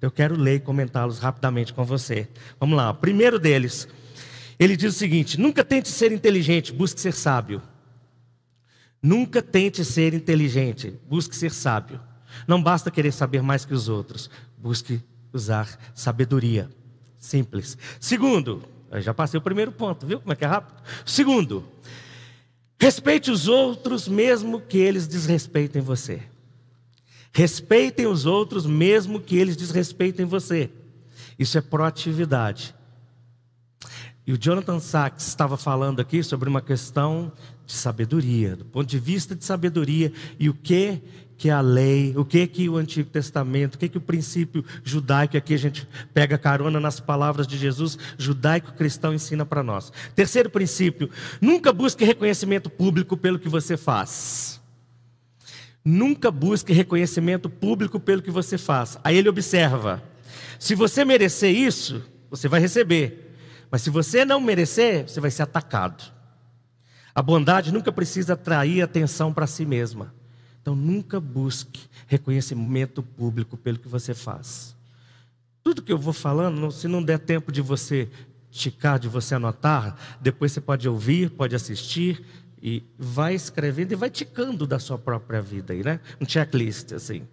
Eu 0.00 0.10
quero 0.10 0.34
ler 0.34 0.56
e 0.56 0.60
comentá-los 0.60 1.18
rapidamente 1.18 1.72
com 1.72 1.84
você. 1.84 2.28
Vamos 2.58 2.76
lá. 2.76 2.90
O 2.90 2.94
primeiro 2.94 3.38
deles, 3.38 3.86
ele 4.58 4.76
diz 4.76 4.94
o 4.94 4.98
seguinte: 4.98 5.38
nunca 5.38 5.62
tente 5.62 5.88
ser 5.88 6.12
inteligente, 6.12 6.72
busque 6.72 7.00
ser 7.00 7.12
sábio. 7.12 7.62
Nunca 9.02 9.40
tente 9.40 9.84
ser 9.84 10.12
inteligente, 10.14 10.98
busque 11.08 11.34
ser 11.34 11.50
sábio. 11.50 12.00
Não 12.46 12.62
basta 12.62 12.90
querer 12.90 13.12
saber 13.12 13.42
mais 13.42 13.64
que 13.64 13.74
os 13.74 13.88
outros, 13.88 14.30
busque 14.56 15.00
usar 15.32 15.68
sabedoria. 15.94 16.68
Simples. 17.16 17.76
Segundo, 17.98 18.62
já 18.98 19.12
passei 19.12 19.38
o 19.38 19.42
primeiro 19.42 19.72
ponto, 19.72 20.06
viu 20.06 20.20
como 20.20 20.32
é 20.32 20.36
que 20.36 20.44
é 20.44 20.48
rápido? 20.48 20.82
Segundo, 21.04 21.64
respeite 22.78 23.30
os 23.30 23.48
outros 23.48 24.08
mesmo 24.08 24.60
que 24.60 24.78
eles 24.78 25.06
desrespeitem 25.06 25.82
você. 25.82 26.22
Respeitem 27.32 28.06
os 28.06 28.26
outros, 28.26 28.66
mesmo 28.66 29.20
que 29.20 29.36
eles 29.36 29.56
desrespeitem 29.56 30.26
você. 30.26 30.70
Isso 31.38 31.56
é 31.56 31.60
proatividade. 31.60 32.74
E 34.26 34.32
o 34.32 34.38
Jonathan 34.38 34.78
Sachs 34.78 35.26
estava 35.26 35.56
falando 35.56 36.00
aqui 36.00 36.22
sobre 36.22 36.48
uma 36.48 36.60
questão 36.60 37.32
de 37.66 37.72
sabedoria, 37.72 38.56
do 38.56 38.64
ponto 38.64 38.86
de 38.86 38.98
vista 38.98 39.34
de 39.34 39.44
sabedoria, 39.44 40.12
e 40.38 40.48
o 40.48 40.54
que 40.54 41.00
que 41.40 41.48
a 41.48 41.62
lei, 41.62 42.12
o 42.18 42.22
que 42.22 42.46
que 42.46 42.68
o 42.68 42.76
Antigo 42.76 43.08
Testamento, 43.08 43.76
o 43.76 43.78
que 43.78 43.88
que 43.88 43.96
o 43.96 44.00
princípio 44.00 44.62
judaico, 44.84 45.38
aqui 45.38 45.54
a 45.54 45.56
gente 45.56 45.88
pega 46.12 46.36
carona 46.36 46.78
nas 46.78 47.00
palavras 47.00 47.46
de 47.46 47.56
Jesus, 47.56 47.96
judaico-cristão 48.18 49.14
ensina 49.14 49.46
para 49.46 49.62
nós. 49.62 49.90
Terceiro 50.14 50.50
princípio, 50.50 51.08
nunca 51.40 51.72
busque 51.72 52.04
reconhecimento 52.04 52.68
público 52.68 53.16
pelo 53.16 53.38
que 53.38 53.48
você 53.48 53.78
faz. 53.78 54.59
Nunca 55.84 56.30
busque 56.30 56.72
reconhecimento 56.72 57.48
público 57.48 57.98
pelo 57.98 58.22
que 58.22 58.30
você 58.30 58.58
faz. 58.58 58.98
Aí 59.02 59.16
ele 59.16 59.28
observa: 59.28 60.02
se 60.58 60.74
você 60.74 61.04
merecer 61.04 61.54
isso, 61.54 62.02
você 62.30 62.48
vai 62.48 62.60
receber. 62.60 63.36
Mas 63.70 63.82
se 63.82 63.90
você 63.90 64.24
não 64.24 64.40
merecer, 64.40 65.08
você 65.08 65.20
vai 65.20 65.30
ser 65.30 65.42
atacado. 65.42 66.12
A 67.14 67.22
bondade 67.22 67.72
nunca 67.72 67.90
precisa 67.90 68.34
atrair 68.34 68.82
atenção 68.82 69.32
para 69.32 69.46
si 69.46 69.64
mesma. 69.64 70.14
Então 70.60 70.74
nunca 70.74 71.18
busque 71.18 71.80
reconhecimento 72.06 73.02
público 73.02 73.56
pelo 73.56 73.78
que 73.78 73.88
você 73.88 74.12
faz. 74.12 74.76
Tudo 75.62 75.82
que 75.82 75.92
eu 75.92 75.98
vou 75.98 76.12
falando, 76.12 76.70
se 76.70 76.88
não 76.88 77.02
der 77.02 77.18
tempo 77.18 77.50
de 77.50 77.60
você 77.60 78.08
ticar, 78.50 78.98
de 78.98 79.08
você 79.08 79.34
anotar, 79.34 79.96
depois 80.20 80.52
você 80.52 80.60
pode 80.60 80.88
ouvir, 80.88 81.30
pode 81.30 81.54
assistir 81.54 82.24
e 82.62 82.82
vai 82.98 83.34
escrevendo 83.34 83.92
e 83.92 83.96
vai 83.96 84.10
ticando 84.10 84.66
da 84.66 84.78
sua 84.78 84.98
própria 84.98 85.40
vida 85.40 85.72
aí, 85.72 85.82
né? 85.82 86.00
Um 86.20 86.28
checklist 86.28 86.92
assim. 86.92 87.26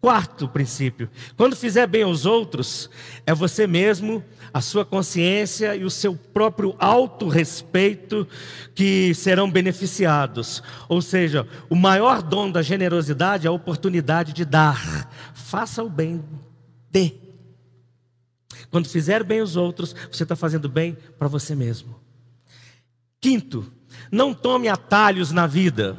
Quarto 0.00 0.48
princípio: 0.48 1.10
quando 1.36 1.56
fizer 1.56 1.86
bem 1.86 2.04
aos 2.04 2.24
outros, 2.24 2.88
é 3.26 3.34
você 3.34 3.66
mesmo, 3.66 4.22
a 4.54 4.60
sua 4.60 4.84
consciência 4.84 5.74
e 5.74 5.84
o 5.84 5.90
seu 5.90 6.14
próprio 6.14 6.76
autorrespeito 6.78 8.26
que 8.74 9.12
serão 9.14 9.50
beneficiados. 9.50 10.62
Ou 10.88 11.02
seja, 11.02 11.48
o 11.68 11.74
maior 11.74 12.22
dom 12.22 12.50
da 12.50 12.62
generosidade 12.62 13.46
é 13.46 13.50
a 13.50 13.52
oportunidade 13.52 14.32
de 14.32 14.44
dar. 14.44 15.10
Faça 15.34 15.82
o 15.82 15.90
bem, 15.90 16.22
dê. 16.90 17.14
Quando 18.70 18.88
fizer 18.88 19.24
bem 19.24 19.40
aos 19.40 19.56
outros, 19.56 19.94
você 20.12 20.22
está 20.22 20.36
fazendo 20.36 20.68
bem 20.68 20.96
para 21.18 21.26
você 21.26 21.56
mesmo. 21.56 21.98
Quinto, 23.20 23.72
não 24.10 24.34
tome 24.34 24.68
atalhos 24.68 25.32
na 25.32 25.46
vida. 25.46 25.98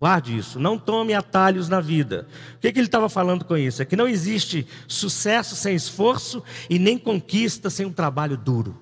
Guarde 0.00 0.36
isso, 0.36 0.60
não 0.60 0.78
tome 0.78 1.12
atalhos 1.12 1.68
na 1.68 1.80
vida. 1.80 2.28
O 2.54 2.58
que, 2.60 2.72
que 2.72 2.78
ele 2.78 2.86
estava 2.86 3.08
falando 3.08 3.44
com 3.44 3.56
isso? 3.56 3.82
É 3.82 3.84
que 3.84 3.96
não 3.96 4.06
existe 4.06 4.66
sucesso 4.86 5.56
sem 5.56 5.74
esforço 5.74 6.42
e 6.70 6.78
nem 6.78 6.96
conquista 6.96 7.68
sem 7.68 7.84
um 7.84 7.92
trabalho 7.92 8.36
duro. 8.36 8.80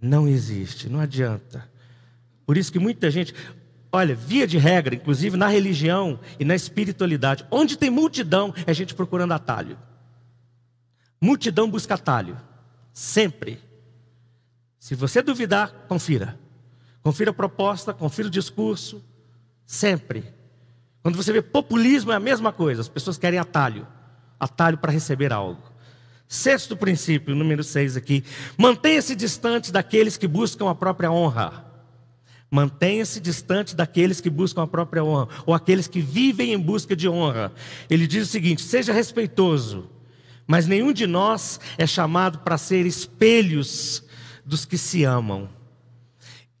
Não 0.00 0.28
existe, 0.28 0.88
não 0.88 1.00
adianta. 1.00 1.68
Por 2.44 2.56
isso 2.56 2.70
que 2.70 2.78
muita 2.78 3.10
gente, 3.10 3.34
olha, 3.90 4.14
via 4.14 4.46
de 4.46 4.58
regra, 4.58 4.94
inclusive 4.94 5.36
na 5.36 5.48
religião 5.48 6.20
e 6.38 6.44
na 6.44 6.54
espiritualidade, 6.54 7.44
onde 7.50 7.76
tem 7.76 7.90
multidão, 7.90 8.54
é 8.64 8.72
gente 8.72 8.94
procurando 8.94 9.32
atalho. 9.32 9.76
Multidão 11.20 11.68
busca 11.68 11.94
atalho, 11.94 12.36
sempre. 12.92 13.58
Se 14.78 14.94
você 14.94 15.20
duvidar, 15.20 15.72
confira. 15.88 16.38
Confira 17.06 17.30
a 17.30 17.34
proposta, 17.34 17.94
confira 17.94 18.26
o 18.26 18.30
discurso, 18.30 19.00
Sempre. 19.64 20.24
Quando 21.04 21.14
você 21.14 21.32
vê 21.32 21.40
populismo, 21.40 22.10
é 22.10 22.16
a 22.16 22.20
mesma 22.20 22.52
coisa. 22.52 22.80
As 22.80 22.88
pessoas 22.88 23.16
querem 23.16 23.38
atalho 23.38 23.86
atalho 24.40 24.76
para 24.76 24.90
receber 24.90 25.32
algo. 25.32 25.62
Sexto 26.26 26.76
princípio, 26.76 27.36
número 27.36 27.62
seis 27.62 27.96
aqui. 27.96 28.24
Mantenha-se 28.58 29.14
distante 29.14 29.70
daqueles 29.70 30.16
que 30.16 30.26
buscam 30.26 30.68
a 30.68 30.74
própria 30.74 31.08
honra. 31.08 31.64
Mantenha-se 32.50 33.20
distante 33.20 33.76
daqueles 33.76 34.20
que 34.20 34.28
buscam 34.28 34.64
a 34.64 34.66
própria 34.66 35.04
honra, 35.04 35.28
ou 35.46 35.54
aqueles 35.54 35.86
que 35.86 36.00
vivem 36.00 36.52
em 36.52 36.58
busca 36.58 36.96
de 36.96 37.08
honra. 37.08 37.52
Ele 37.88 38.08
diz 38.08 38.26
o 38.26 38.30
seguinte: 38.30 38.62
seja 38.62 38.92
respeitoso, 38.92 39.88
mas 40.44 40.66
nenhum 40.66 40.92
de 40.92 41.06
nós 41.06 41.60
é 41.78 41.86
chamado 41.86 42.40
para 42.40 42.58
ser 42.58 42.84
espelhos 42.84 44.02
dos 44.44 44.64
que 44.64 44.76
se 44.76 45.04
amam. 45.04 45.48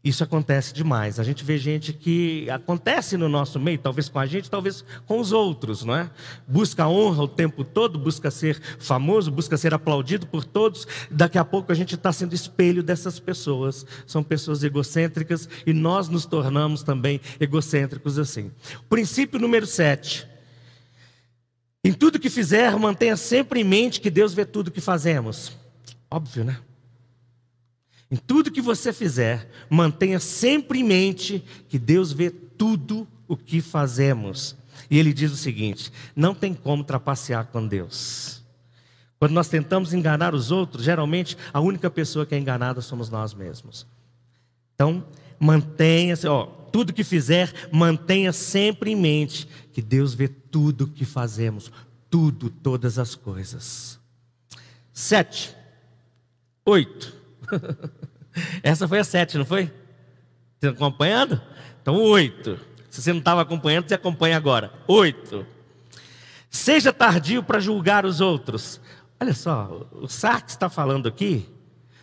Isso 0.06 0.22
acontece 0.22 0.72
demais. 0.72 1.18
A 1.18 1.24
gente 1.24 1.42
vê 1.42 1.58
gente 1.58 1.92
que 1.92 2.48
acontece 2.48 3.16
no 3.16 3.28
nosso 3.28 3.58
meio, 3.58 3.76
talvez 3.76 4.08
com 4.08 4.20
a 4.20 4.24
gente, 4.24 4.48
talvez 4.48 4.84
com 5.04 5.18
os 5.18 5.32
outros, 5.32 5.82
não 5.82 5.96
é? 5.96 6.08
Busca 6.46 6.86
honra 6.86 7.24
o 7.24 7.28
tempo 7.28 7.64
todo, 7.64 7.98
busca 7.98 8.30
ser 8.30 8.62
famoso, 8.78 9.32
busca 9.32 9.56
ser 9.56 9.74
aplaudido 9.74 10.24
por 10.24 10.44
todos. 10.44 10.86
Daqui 11.10 11.38
a 11.38 11.44
pouco 11.44 11.72
a 11.72 11.74
gente 11.74 11.96
está 11.96 12.12
sendo 12.12 12.36
espelho 12.36 12.84
dessas 12.84 13.18
pessoas. 13.18 13.84
São 14.06 14.22
pessoas 14.22 14.62
egocêntricas 14.62 15.48
e 15.66 15.72
nós 15.72 16.08
nos 16.08 16.24
tornamos 16.24 16.84
também 16.84 17.20
egocêntricos 17.40 18.16
assim. 18.16 18.52
Princípio 18.88 19.40
número 19.40 19.66
7. 19.66 20.24
Em 21.82 21.92
tudo 21.92 22.20
que 22.20 22.30
fizer, 22.30 22.76
mantenha 22.76 23.16
sempre 23.16 23.58
em 23.58 23.64
mente 23.64 24.00
que 24.00 24.08
Deus 24.08 24.32
vê 24.32 24.44
tudo 24.44 24.70
que 24.70 24.80
fazemos. 24.80 25.50
Óbvio, 26.08 26.44
né? 26.44 26.58
Em 28.10 28.16
tudo 28.16 28.52
que 28.52 28.60
você 28.60 28.92
fizer, 28.92 29.50
mantenha 29.68 30.20
sempre 30.20 30.80
em 30.80 30.84
mente 30.84 31.44
que 31.68 31.78
Deus 31.78 32.12
vê 32.12 32.30
tudo 32.30 33.06
o 33.26 33.36
que 33.36 33.60
fazemos. 33.60 34.56
E 34.90 34.98
ele 34.98 35.12
diz 35.12 35.32
o 35.32 35.36
seguinte: 35.36 35.92
não 36.14 36.34
tem 36.34 36.54
como 36.54 36.84
trapacear 36.84 37.46
com 37.46 37.66
Deus. 37.66 38.44
Quando 39.18 39.32
nós 39.32 39.48
tentamos 39.48 39.94
enganar 39.94 40.34
os 40.34 40.50
outros, 40.50 40.84
geralmente 40.84 41.36
a 41.52 41.60
única 41.60 41.90
pessoa 41.90 42.26
que 42.26 42.34
é 42.34 42.38
enganada 42.38 42.80
somos 42.80 43.08
nós 43.08 43.32
mesmos. 43.32 43.86
Então, 44.74 45.04
mantenha-se, 45.40 46.26
ó, 46.26 46.44
tudo 46.44 46.92
que 46.92 47.02
fizer, 47.02 47.52
mantenha 47.72 48.32
sempre 48.32 48.90
em 48.90 48.96
mente 48.96 49.48
que 49.72 49.80
Deus 49.80 50.12
vê 50.12 50.28
tudo 50.28 50.84
o 50.84 50.88
que 50.88 51.06
fazemos, 51.06 51.72
tudo, 52.10 52.50
todas 52.50 52.98
as 52.98 53.14
coisas. 53.14 53.98
Sete, 54.92 55.56
oito. 56.64 57.14
Essa 58.62 58.86
foi 58.86 58.98
a 58.98 59.04
sete, 59.04 59.38
não 59.38 59.44
foi? 59.44 59.72
Está 60.56 60.70
acompanhando? 60.70 61.40
Então, 61.82 61.94
oito. 61.96 62.58
Se 62.90 63.02
você 63.02 63.12
não 63.12 63.20
estava 63.20 63.42
acompanhando, 63.42 63.88
você 63.88 63.94
acompanha 63.94 64.36
agora. 64.36 64.72
Oito. 64.88 65.46
Seja 66.50 66.92
tardio 66.92 67.42
para 67.42 67.60
julgar 67.60 68.06
os 68.06 68.20
outros. 68.20 68.80
Olha 69.20 69.34
só, 69.34 69.86
o 69.92 70.08
Sartre 70.08 70.50
está 70.50 70.68
falando 70.68 71.06
aqui, 71.06 71.48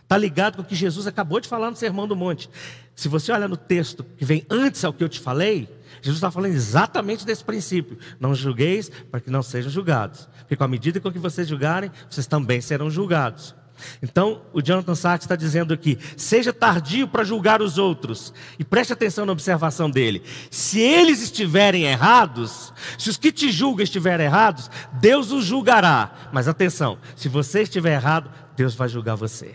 está 0.02 0.16
ligado 0.16 0.56
com 0.56 0.62
o 0.62 0.64
que 0.64 0.74
Jesus 0.74 1.06
acabou 1.06 1.40
de 1.40 1.48
falar 1.48 1.70
no 1.70 1.76
Sermão 1.76 2.06
do 2.06 2.16
Monte. 2.16 2.48
Se 2.94 3.08
você 3.08 3.32
olha 3.32 3.48
no 3.48 3.56
texto 3.56 4.04
que 4.16 4.24
vem 4.24 4.44
antes 4.48 4.84
ao 4.84 4.92
que 4.92 5.02
eu 5.02 5.08
te 5.08 5.20
falei, 5.20 5.68
Jesus 6.00 6.18
está 6.18 6.30
falando 6.30 6.52
exatamente 6.52 7.24
desse 7.24 7.44
princípio. 7.44 7.98
Não 8.20 8.34
julgueis 8.34 8.90
para 9.10 9.20
que 9.20 9.30
não 9.30 9.42
sejam 9.42 9.70
julgados. 9.70 10.28
Porque 10.40 10.56
com 10.56 10.64
a 10.64 10.68
medida 10.68 11.00
com 11.00 11.10
que 11.10 11.18
vocês 11.18 11.48
julgarem, 11.48 11.90
vocês 12.08 12.26
também 12.26 12.60
serão 12.60 12.90
julgados. 12.90 13.54
Então, 14.02 14.42
o 14.52 14.62
Jonathan 14.62 14.94
Sachs 14.94 15.24
está 15.24 15.36
dizendo 15.36 15.74
aqui: 15.74 15.98
seja 16.16 16.52
tardio 16.52 17.08
para 17.08 17.24
julgar 17.24 17.60
os 17.60 17.78
outros. 17.78 18.32
E 18.58 18.64
preste 18.64 18.92
atenção 18.92 19.26
na 19.26 19.32
observação 19.32 19.90
dele. 19.90 20.22
Se 20.50 20.80
eles 20.80 21.22
estiverem 21.22 21.84
errados, 21.84 22.72
se 22.98 23.10
os 23.10 23.16
que 23.16 23.32
te 23.32 23.50
julgam 23.50 23.84
estiverem 23.84 24.26
errados, 24.26 24.70
Deus 25.00 25.32
os 25.32 25.44
julgará. 25.44 26.30
Mas 26.32 26.48
atenção: 26.48 26.98
se 27.16 27.28
você 27.28 27.62
estiver 27.62 27.94
errado, 27.94 28.30
Deus 28.56 28.74
vai 28.74 28.88
julgar 28.88 29.16
você. 29.16 29.54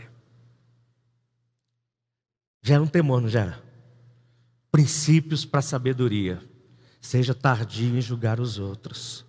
Gera 2.62 2.82
um 2.82 2.88
temor, 2.88 3.22
não 3.22 3.30
gera? 3.30 3.62
Princípios 4.72 5.46
para 5.46 5.62
sabedoria. 5.62 6.42
Seja 7.02 7.34
tardio 7.34 7.98
em 7.98 8.02
julgar 8.02 8.40
os 8.40 8.60
outros. 8.60 9.26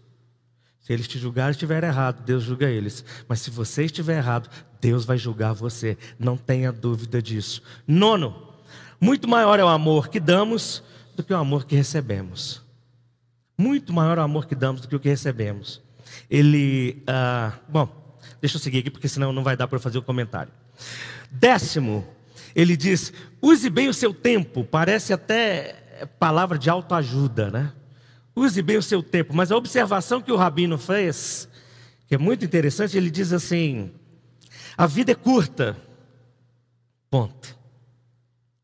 Se 0.91 0.95
eles 0.95 1.07
te 1.07 1.21
julgarem 1.21 1.53
estiver 1.53 1.85
errado, 1.85 2.25
Deus 2.25 2.43
julga 2.43 2.69
eles. 2.69 3.05
Mas 3.29 3.41
se 3.41 3.49
você 3.49 3.85
estiver 3.85 4.17
errado, 4.17 4.51
Deus 4.81 5.05
vai 5.05 5.17
julgar 5.17 5.53
você. 5.53 5.97
Não 6.19 6.37
tenha 6.37 6.73
dúvida 6.73 7.23
disso. 7.23 7.63
Nono, 7.87 8.49
muito 9.01 9.29
maior 9.29 9.61
é 9.61 9.65
o 9.65 9.69
amor 9.69 10.09
que 10.09 10.19
damos 10.19 10.83
do 11.15 11.23
que 11.23 11.33
o 11.33 11.37
amor 11.37 11.65
que 11.65 11.77
recebemos. 11.77 12.61
Muito 13.57 13.93
maior 13.93 14.19
é 14.19 14.21
o 14.21 14.25
amor 14.25 14.47
que 14.49 14.55
damos 14.57 14.81
do 14.81 14.89
que 14.89 14.97
o 14.97 14.99
que 14.99 15.09
recebemos. 15.09 15.81
Ele, 16.29 17.05
ah, 17.07 17.53
bom, 17.69 18.19
deixa 18.41 18.57
eu 18.57 18.61
seguir 18.61 18.79
aqui 18.79 18.91
porque 18.91 19.07
senão 19.07 19.33
não 19.33 19.45
vai 19.45 19.57
dar 19.57 19.69
para 19.69 19.79
fazer 19.79 19.99
o 19.99 20.03
comentário. 20.03 20.51
Décimo, 21.31 22.05
ele 22.53 22.77
diz: 22.77 23.13
use 23.41 23.71
bem 23.71 23.89
o 23.89 23.95
seu 23.95 24.13
tempo. 24.13 24.65
Parece 24.65 25.13
até 25.13 26.07
palavra 26.19 26.59
de 26.59 26.69
autoajuda, 26.69 27.49
né? 27.49 27.73
Use 28.35 28.63
bem 28.63 28.77
o 28.77 28.83
seu 28.83 29.03
tempo. 29.03 29.35
Mas 29.35 29.51
a 29.51 29.57
observação 29.57 30.21
que 30.21 30.33
o 30.33 30.37
rabino 30.37 30.79
fez, 30.79 31.49
que 32.07 32.15
é 32.15 32.19
muito 32.19 32.45
interessante, 32.45 32.97
ele 32.97 33.11
diz 33.11 33.33
assim: 33.33 33.93
a 34.77 34.87
vida 34.87 35.13
é 35.13 35.15
curta. 35.15 35.77
Ponto. 37.11 37.59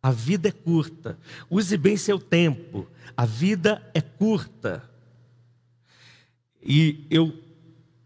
A 0.02 0.10
vida 0.10 0.48
é 0.48 0.52
curta. 0.52 1.18
Use 1.50 1.76
bem 1.76 1.96
seu 1.96 2.18
tempo. 2.18 2.86
A 3.16 3.26
vida 3.26 3.82
é 3.92 4.00
curta. 4.00 4.88
E 6.62 7.06
eu 7.10 7.32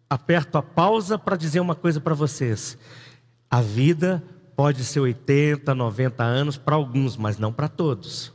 aperto 0.08 0.58
a 0.58 0.62
pausa 0.62 1.18
para 1.18 1.36
dizer 1.36 1.60
uma 1.60 1.74
coisa 1.74 2.00
para 2.00 2.14
vocês. 2.14 2.76
A 3.50 3.60
vida 3.60 4.22
pode 4.56 4.84
ser 4.84 5.00
80, 5.00 5.74
90 5.74 6.22
anos 6.22 6.56
para 6.56 6.74
alguns, 6.74 7.16
mas 7.16 7.38
não 7.38 7.52
para 7.52 7.68
todos. 7.68 8.32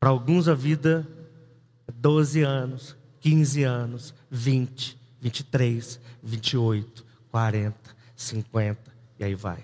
Para 0.00 0.10
alguns 0.10 0.48
a 0.48 0.54
vida 0.54 1.06
12 2.04 2.42
anos, 2.42 2.94
15 3.22 3.62
anos, 3.62 4.14
20, 4.30 4.98
23, 5.22 5.98
28, 6.22 7.02
40, 7.30 7.74
50 8.14 8.78
e 9.18 9.24
aí 9.24 9.34
vai. 9.34 9.60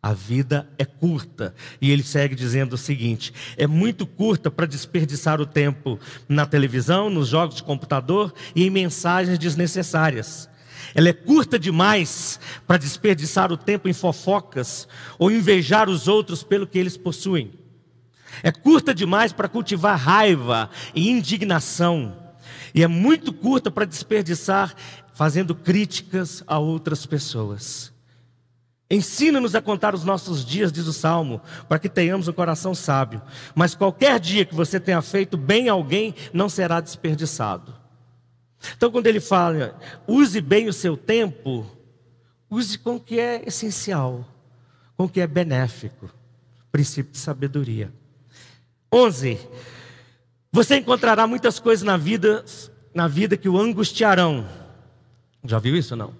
A 0.00 0.12
vida 0.12 0.68
é 0.78 0.84
curta. 0.84 1.52
E 1.80 1.90
ele 1.90 2.04
segue 2.04 2.36
dizendo 2.36 2.74
o 2.74 2.78
seguinte: 2.78 3.34
é 3.56 3.66
muito 3.66 4.06
curta 4.06 4.52
para 4.52 4.66
desperdiçar 4.66 5.40
o 5.40 5.46
tempo 5.46 5.98
na 6.28 6.46
televisão, 6.46 7.10
nos 7.10 7.26
jogos 7.26 7.56
de 7.56 7.64
computador 7.64 8.32
e 8.54 8.64
em 8.64 8.70
mensagens 8.70 9.36
desnecessárias. 9.36 10.48
Ela 10.94 11.08
é 11.08 11.12
curta 11.12 11.58
demais 11.58 12.38
para 12.68 12.76
desperdiçar 12.76 13.50
o 13.50 13.56
tempo 13.56 13.88
em 13.88 13.92
fofocas 13.92 14.86
ou 15.18 15.28
invejar 15.28 15.88
os 15.88 16.06
outros 16.06 16.44
pelo 16.44 16.68
que 16.68 16.78
eles 16.78 16.96
possuem. 16.96 17.57
É 18.42 18.52
curta 18.52 18.94
demais 18.94 19.32
para 19.32 19.48
cultivar 19.48 19.98
raiva 19.98 20.70
e 20.94 21.10
indignação. 21.10 22.16
E 22.74 22.82
é 22.82 22.86
muito 22.86 23.32
curta 23.32 23.70
para 23.70 23.84
desperdiçar 23.84 24.74
fazendo 25.14 25.54
críticas 25.54 26.44
a 26.46 26.58
outras 26.58 27.04
pessoas. 27.04 27.92
Ensina-nos 28.90 29.54
a 29.54 29.60
contar 29.60 29.94
os 29.94 30.02
nossos 30.02 30.44
dias, 30.44 30.72
diz 30.72 30.86
o 30.86 30.92
Salmo, 30.92 31.42
para 31.68 31.78
que 31.78 31.88
tenhamos 31.88 32.26
um 32.26 32.32
coração 32.32 32.74
sábio. 32.74 33.20
Mas 33.54 33.74
qualquer 33.74 34.18
dia 34.18 34.46
que 34.46 34.54
você 34.54 34.80
tenha 34.80 35.02
feito 35.02 35.36
bem 35.36 35.68
a 35.68 35.72
alguém 35.72 36.14
não 36.32 36.48
será 36.48 36.80
desperdiçado. 36.80 37.74
Então, 38.76 38.90
quando 38.90 39.06
ele 39.06 39.20
fala, 39.20 39.78
use 40.06 40.40
bem 40.40 40.68
o 40.68 40.72
seu 40.72 40.96
tempo, 40.96 41.66
use 42.48 42.78
com 42.78 42.96
o 42.96 43.00
que 43.00 43.20
é 43.20 43.42
essencial, 43.46 44.26
com 44.96 45.04
o 45.04 45.08
que 45.08 45.20
é 45.20 45.26
benéfico. 45.26 46.08
Princípio 46.72 47.12
de 47.12 47.18
sabedoria. 47.18 47.92
11. 48.92 49.38
Você 50.50 50.76
encontrará 50.76 51.26
muitas 51.26 51.58
coisas 51.58 51.84
na 51.84 51.96
vida, 51.96 52.44
na 52.94 53.06
vida 53.06 53.36
que 53.36 53.48
o 53.48 53.58
angustiarão. 53.58 54.48
Já 55.44 55.58
viu 55.58 55.76
isso 55.76 55.94
não? 55.94 56.14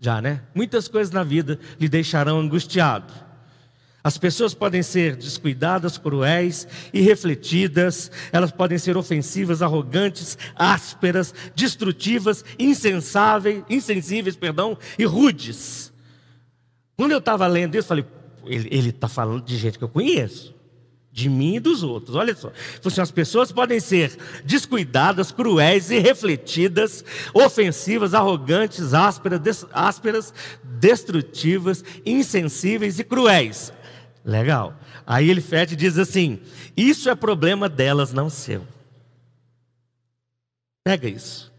Já, 0.00 0.20
né? 0.20 0.42
Muitas 0.54 0.88
coisas 0.88 1.12
na 1.12 1.24
vida 1.24 1.58
lhe 1.80 1.88
deixarão 1.88 2.38
angustiado. 2.38 3.12
As 4.04 4.18
pessoas 4.18 4.52
podem 4.52 4.82
ser 4.82 5.14
descuidadas, 5.14 5.96
cruéis, 5.96 6.66
irrefletidas, 6.92 8.10
elas 8.32 8.50
podem 8.50 8.76
ser 8.76 8.96
ofensivas, 8.96 9.62
arrogantes, 9.62 10.36
ásperas, 10.56 11.32
destrutivas, 11.54 12.44
insensáveis, 12.58 13.62
insensíveis, 13.70 14.34
perdão, 14.34 14.76
e 14.98 15.04
rudes. 15.04 15.92
Quando 16.96 17.12
eu 17.12 17.18
estava 17.18 17.46
lendo 17.46 17.76
isso, 17.76 17.86
falei, 17.86 18.04
ele 18.44 18.90
está 18.90 19.06
falando 19.06 19.44
de 19.44 19.56
gente 19.56 19.78
que 19.78 19.84
eu 19.84 19.88
conheço 19.88 20.61
de 21.12 21.28
mim 21.28 21.56
e 21.56 21.60
dos 21.60 21.82
outros. 21.82 22.16
Olha 22.16 22.34
só. 22.34 22.50
Assim, 22.84 23.00
as 23.00 23.10
pessoas 23.10 23.52
podem 23.52 23.78
ser 23.78 24.16
descuidadas, 24.44 25.30
cruéis, 25.30 25.90
irrefletidas, 25.90 27.04
ofensivas, 27.34 28.14
arrogantes, 28.14 28.94
ásperas, 28.94 29.38
des, 29.38 29.66
ásperas, 29.72 30.32
destrutivas, 30.64 31.84
insensíveis 32.06 32.98
e 32.98 33.04
cruéis. 33.04 33.72
Legal. 34.24 34.74
Aí 35.06 35.28
ele 35.28 35.42
fete 35.42 35.76
diz 35.76 35.98
assim: 35.98 36.40
Isso 36.74 37.10
é 37.10 37.14
problema 37.14 37.68
delas, 37.68 38.12
não 38.12 38.30
seu. 38.30 38.66
Pega 40.82 41.08
isso. 41.08 41.52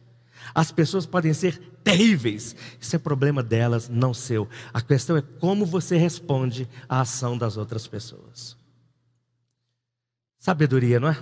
As 0.55 0.71
pessoas 0.71 1.05
podem 1.05 1.33
ser 1.33 1.57
terríveis. 1.83 2.55
Isso 2.79 2.95
é 2.95 2.99
problema 2.99 3.43
delas, 3.43 3.87
não 3.87 4.13
seu. 4.13 4.47
A 4.73 4.81
questão 4.81 5.15
é 5.15 5.21
como 5.21 5.65
você 5.65 5.95
responde 5.95 6.67
à 6.89 7.01
ação 7.01 7.37
das 7.37 7.57
outras 7.57 7.87
pessoas. 7.87 8.62
Sabedoria, 10.43 10.99
não 10.99 11.07
é? 11.07 11.17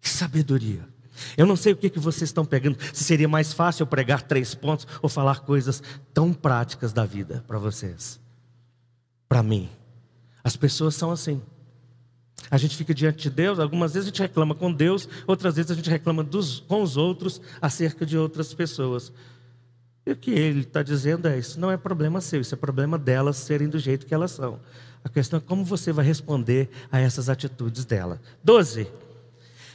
Que 0.00 0.08
sabedoria. 0.08 0.88
Eu 1.36 1.46
não 1.46 1.56
sei 1.56 1.72
o 1.72 1.76
que, 1.76 1.90
que 1.90 1.98
vocês 1.98 2.28
estão 2.28 2.44
pegando, 2.44 2.78
se 2.92 3.02
seria 3.02 3.28
mais 3.28 3.52
fácil 3.52 3.82
eu 3.82 3.88
pregar 3.88 4.22
três 4.22 4.54
pontos 4.54 4.86
ou 5.02 5.08
falar 5.08 5.40
coisas 5.40 5.82
tão 6.14 6.32
práticas 6.32 6.92
da 6.92 7.04
vida 7.04 7.42
para 7.48 7.58
vocês. 7.58 8.20
Para 9.28 9.42
mim. 9.42 9.68
As 10.44 10.54
pessoas 10.54 10.94
são 10.94 11.10
assim. 11.10 11.42
A 12.48 12.56
gente 12.56 12.76
fica 12.76 12.94
diante 12.94 13.20
de 13.20 13.30
Deus, 13.30 13.58
algumas 13.58 13.94
vezes 13.94 14.06
a 14.06 14.10
gente 14.12 14.22
reclama 14.22 14.54
com 14.54 14.72
Deus, 14.72 15.08
outras 15.26 15.56
vezes 15.56 15.72
a 15.72 15.74
gente 15.74 15.90
reclama 15.90 16.22
dos, 16.22 16.60
com 16.60 16.84
os 16.84 16.96
outros 16.96 17.40
acerca 17.60 18.06
de 18.06 18.16
outras 18.16 18.54
pessoas. 18.54 19.12
E 20.06 20.12
o 20.12 20.16
que 20.16 20.30
ele 20.30 20.60
está 20.60 20.84
dizendo 20.84 21.26
é: 21.26 21.36
isso 21.36 21.58
não 21.58 21.68
é 21.68 21.76
problema 21.76 22.20
seu, 22.20 22.40
isso 22.40 22.54
é 22.54 22.56
problema 22.56 22.96
delas 22.96 23.38
serem 23.38 23.68
do 23.68 23.78
jeito 23.80 24.06
que 24.06 24.14
elas 24.14 24.30
são. 24.30 24.60
A 25.04 25.08
questão 25.08 25.38
é 25.38 25.40
como 25.40 25.64
você 25.64 25.92
vai 25.92 26.04
responder 26.04 26.68
a 26.90 27.00
essas 27.00 27.28
atitudes 27.28 27.84
dela. 27.84 28.20
12. 28.44 28.86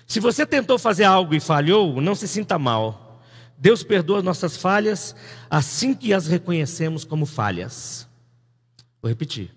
Se 0.08 0.20
você 0.20 0.46
tentou 0.46 0.78
fazer 0.78 1.04
algo 1.04 1.34
e 1.34 1.40
falhou, 1.40 2.00
não 2.00 2.14
se 2.14 2.28
sinta 2.28 2.60
mal. 2.60 3.22
Deus 3.58 3.84
perdoa 3.84 4.22
nossas 4.22 4.58
falhas 4.58 5.16
assim 5.50 5.94
que 5.94 6.14
as 6.14 6.28
reconhecemos 6.28 7.04
como 7.04 7.26
falhas. 7.26 8.08
Vou 9.02 9.10
repetir. 9.10 9.52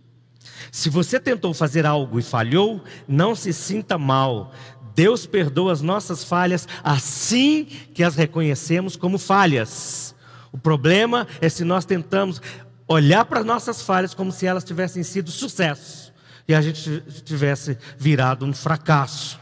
Se 0.70 0.88
você 0.88 1.20
tentou 1.20 1.52
fazer 1.52 1.86
algo 1.86 2.18
e 2.18 2.22
falhou, 2.22 2.82
não 3.06 3.34
se 3.34 3.52
sinta 3.52 3.98
mal. 3.98 4.52
Deus 4.94 5.26
perdoa 5.26 5.72
as 5.72 5.80
nossas 5.82 6.24
falhas 6.24 6.66
assim 6.82 7.64
que 7.94 8.02
as 8.02 8.16
reconhecemos 8.16 8.96
como 8.96 9.18
falhas. 9.18 10.14
O 10.50 10.58
problema 10.58 11.26
é 11.40 11.48
se 11.48 11.64
nós 11.64 11.84
tentamos 11.84 12.40
olhar 12.88 13.24
para 13.26 13.44
nossas 13.44 13.82
falhas 13.82 14.14
como 14.14 14.32
se 14.32 14.46
elas 14.46 14.64
tivessem 14.64 15.02
sido 15.02 15.30
sucesso 15.30 16.12
e 16.48 16.54
a 16.54 16.62
gente 16.62 17.02
tivesse 17.22 17.76
virado 17.98 18.46
um 18.46 18.54
fracasso. 18.54 19.38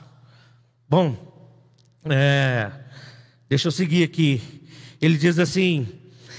Bom, 0.89 1.17
é, 2.05 2.71
deixa 3.49 3.69
eu 3.69 3.73
seguir 3.73 4.03
aqui. 4.03 4.43
Ele 5.01 5.17
diz 5.17 5.39
assim: 5.39 5.89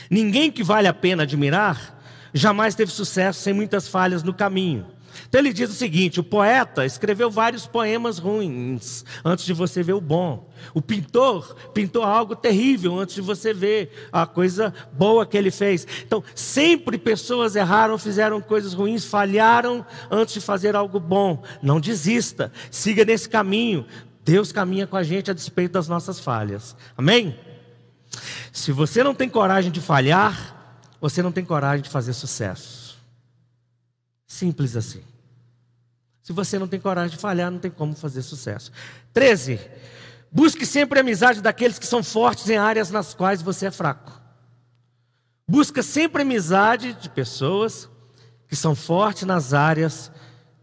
ninguém 0.10 0.52
que 0.52 0.64
vale 0.64 0.88
a 0.88 0.94
pena 0.94 1.24
admirar 1.24 1.96
jamais 2.34 2.76
teve 2.76 2.92
sucesso 2.92 3.42
sem 3.42 3.54
muitas 3.54 3.88
falhas 3.88 4.22
no 4.22 4.34
caminho. 4.34 4.86
Então 5.28 5.40
ele 5.40 5.54
diz 5.54 5.70
o 5.70 5.74
seguinte: 5.74 6.20
o 6.20 6.24
poeta 6.24 6.86
escreveu 6.86 7.30
vários 7.30 7.66
poemas 7.66 8.18
ruins 8.18 9.04
antes 9.24 9.46
de 9.46 9.54
você 9.54 9.84
ver 9.84 9.94
o 9.94 10.02
bom. 10.02 10.50
O 10.74 10.82
pintor 10.82 11.56
pintou 11.74 12.04
algo 12.04 12.36
terrível 12.36 12.98
antes 12.98 13.16
de 13.16 13.22
você 13.22 13.54
ver 13.54 14.10
a 14.12 14.26
coisa 14.26 14.74
boa 14.94 15.26
que 15.26 15.38
ele 15.38 15.52
fez. 15.52 15.86
Então, 16.06 16.24
sempre 16.34 16.98
pessoas 16.98 17.56
erraram, 17.56 17.98
fizeram 17.98 18.42
coisas 18.42 18.74
ruins, 18.74 19.06
falharam 19.06 19.86
antes 20.10 20.36
de 20.36 20.42
fazer 20.42 20.76
algo 20.76 21.00
bom. 21.00 21.44
Não 21.62 21.80
desista, 21.80 22.52
siga 22.72 23.06
nesse 23.06 23.30
caminho. 23.30 23.86
Deus 24.24 24.52
caminha 24.52 24.86
com 24.86 24.98
a 24.98 25.04
gente 25.04 25.32
a 25.32 25.34
despeito 25.34 25.74
das 25.74 25.88
nossas 25.88 26.20
falhas. 26.20 26.76
Amém? 26.98 27.38
Se 28.52 28.72
você 28.72 29.04
não 29.04 29.14
tem 29.14 29.30
coragem 29.30 29.72
de 29.72 29.80
falhar, 29.80 30.86
você 31.00 31.22
não 31.22 31.32
tem 31.32 31.46
coragem 31.46 31.84
de 31.84 31.90
fazer 31.90 32.14
sucesso. 32.14 32.98
Simples 34.26 34.76
assim. 34.76 35.02
Se 36.28 36.34
você 36.34 36.60
não 36.60 36.68
tem 36.68 36.78
coragem 36.78 37.16
de 37.16 37.22
falhar, 37.22 37.50
não 37.50 37.58
tem 37.58 37.72
como 37.72 37.96
fazer 37.96 38.22
sucesso. 38.22 38.70
13. 39.14 39.62
Busque 40.30 40.66
sempre 40.66 41.00
a 41.00 41.02
amizade 41.02 41.42
daqueles 41.42 41.80
que 41.80 41.88
são 41.88 42.04
fortes 42.04 42.50
em 42.50 42.58
áreas 42.58 42.92
nas 42.92 43.14
quais 43.14 43.42
você 43.42 43.68
é 43.68 43.72
fraco. 43.72 44.12
Busca 45.48 45.82
sempre 45.82 46.24
amizade 46.24 46.92
de 46.96 47.10
pessoas 47.10 47.90
que 48.46 48.58
são 48.58 48.76
fortes 48.76 49.24
nas 49.24 49.54
áreas 49.54 50.12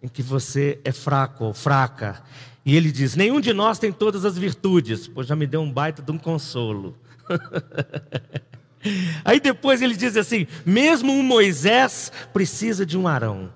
em 0.03 0.07
que 0.07 0.23
você 0.23 0.83
é 0.85 0.93
fraco 0.93 1.45
ou 1.45 1.55
fraca. 1.55 2.23
E 2.63 2.77
ele 2.77 2.93
diz: 2.93 3.17
Nenhum 3.17 3.41
de 3.41 3.55
nós 3.55 3.79
tem 3.79 3.91
todas 3.91 4.27
as 4.27 4.37
virtudes. 4.37 5.09
Pô, 5.09 5.23
já 5.23 5.35
me 5.35 5.47
deu 5.47 5.63
um 5.63 5.73
baita 5.73 6.03
de 6.03 6.13
um 6.13 6.19
consolo. 6.19 6.95
Aí 9.25 9.41
depois 9.41 9.81
ele 9.81 9.97
diz 9.97 10.15
assim: 10.15 10.47
Mesmo 10.67 11.11
um 11.11 11.23
Moisés 11.23 12.13
precisa 12.35 12.85
de 12.85 12.99
um 12.99 13.09
Arão. 13.09 13.51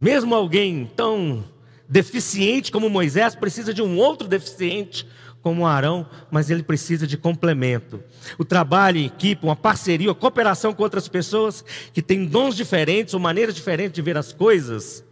Mesmo 0.00 0.34
alguém 0.34 0.90
tão 0.96 1.44
deficiente 1.88 2.72
como 2.72 2.88
Moisés 2.88 3.34
precisa 3.34 3.74
de 3.74 3.82
um 3.82 3.98
outro 3.98 4.26
deficiente 4.26 5.06
como 5.42 5.66
Arão, 5.66 6.08
mas 6.30 6.50
ele 6.50 6.62
precisa 6.62 7.06
de 7.06 7.16
complemento. 7.16 8.02
O 8.38 8.44
trabalho 8.44 8.98
em 8.98 9.06
equipe, 9.06 9.44
uma 9.44 9.56
parceria, 9.56 10.08
uma 10.08 10.14
cooperação 10.14 10.72
com 10.72 10.82
outras 10.82 11.08
pessoas 11.08 11.64
que 11.92 12.02
têm 12.02 12.26
dons 12.26 12.54
diferentes 12.54 13.14
ou 13.14 13.20
maneiras 13.20 13.54
diferentes 13.54 13.94
de 13.94 14.02
ver 14.02 14.16
as 14.16 14.32
coisas, 14.32 15.04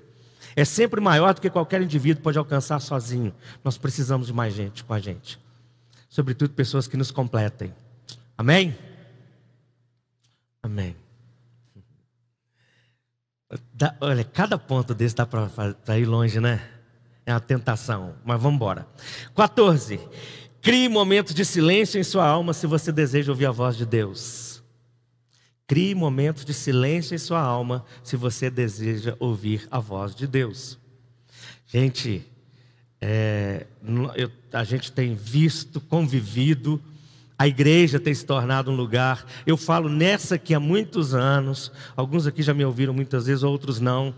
é 0.54 0.64
sempre 0.64 1.00
maior 1.00 1.34
do 1.34 1.40
que 1.40 1.48
qualquer 1.48 1.80
indivíduo 1.82 2.22
pode 2.22 2.38
alcançar 2.38 2.80
sozinho. 2.80 3.34
Nós 3.64 3.78
precisamos 3.78 4.26
de 4.26 4.32
mais 4.32 4.54
gente 4.54 4.84
com 4.84 4.92
a 4.92 4.98
gente. 4.98 5.38
Sobretudo 6.08 6.50
pessoas 6.50 6.86
que 6.86 6.96
nos 6.96 7.10
completem. 7.10 7.74
Amém? 8.36 8.76
Amém. 10.62 10.96
Olha, 14.00 14.24
cada 14.24 14.58
ponto 14.58 14.94
desse 14.94 15.14
dá 15.14 15.26
para 15.26 15.98
ir 15.98 16.04
longe, 16.04 16.38
né? 16.40 16.60
É 17.24 17.32
uma 17.32 17.40
tentação, 17.40 18.14
mas 18.24 18.40
vamos 18.40 18.56
embora. 18.56 18.86
14. 19.34 20.00
Crie 20.60 20.88
momentos 20.88 21.34
de 21.34 21.44
silêncio 21.44 21.98
em 22.00 22.04
sua 22.04 22.26
alma 22.26 22.52
se 22.52 22.66
você 22.66 22.90
deseja 22.90 23.32
ouvir 23.32 23.46
a 23.46 23.50
voz 23.50 23.76
de 23.76 23.86
Deus. 23.86 24.62
Crie 25.66 25.94
momentos 25.94 26.44
de 26.44 26.54
silêncio 26.54 27.14
em 27.14 27.18
sua 27.18 27.40
alma 27.40 27.84
se 28.02 28.16
você 28.16 28.50
deseja 28.50 29.16
ouvir 29.18 29.66
a 29.70 29.78
voz 29.78 30.14
de 30.14 30.26
Deus. 30.26 30.78
Gente, 31.66 32.24
É, 33.00 33.66
eu, 34.16 34.28
a 34.52 34.64
gente 34.64 34.90
tem 34.90 35.14
visto, 35.14 35.80
convivido, 35.80 36.82
a 37.38 37.46
igreja 37.46 38.00
tem 38.00 38.12
se 38.12 38.26
tornado 38.26 38.70
um 38.70 38.74
lugar. 38.74 39.24
Eu 39.46 39.56
falo 39.56 39.88
nessa 39.88 40.34
aqui 40.34 40.54
há 40.54 40.60
muitos 40.60 41.14
anos, 41.14 41.70
alguns 41.96 42.26
aqui 42.26 42.42
já 42.42 42.52
me 42.52 42.64
ouviram 42.64 42.92
muitas 42.92 43.26
vezes, 43.26 43.44
outros 43.44 43.78
não. 43.78 44.12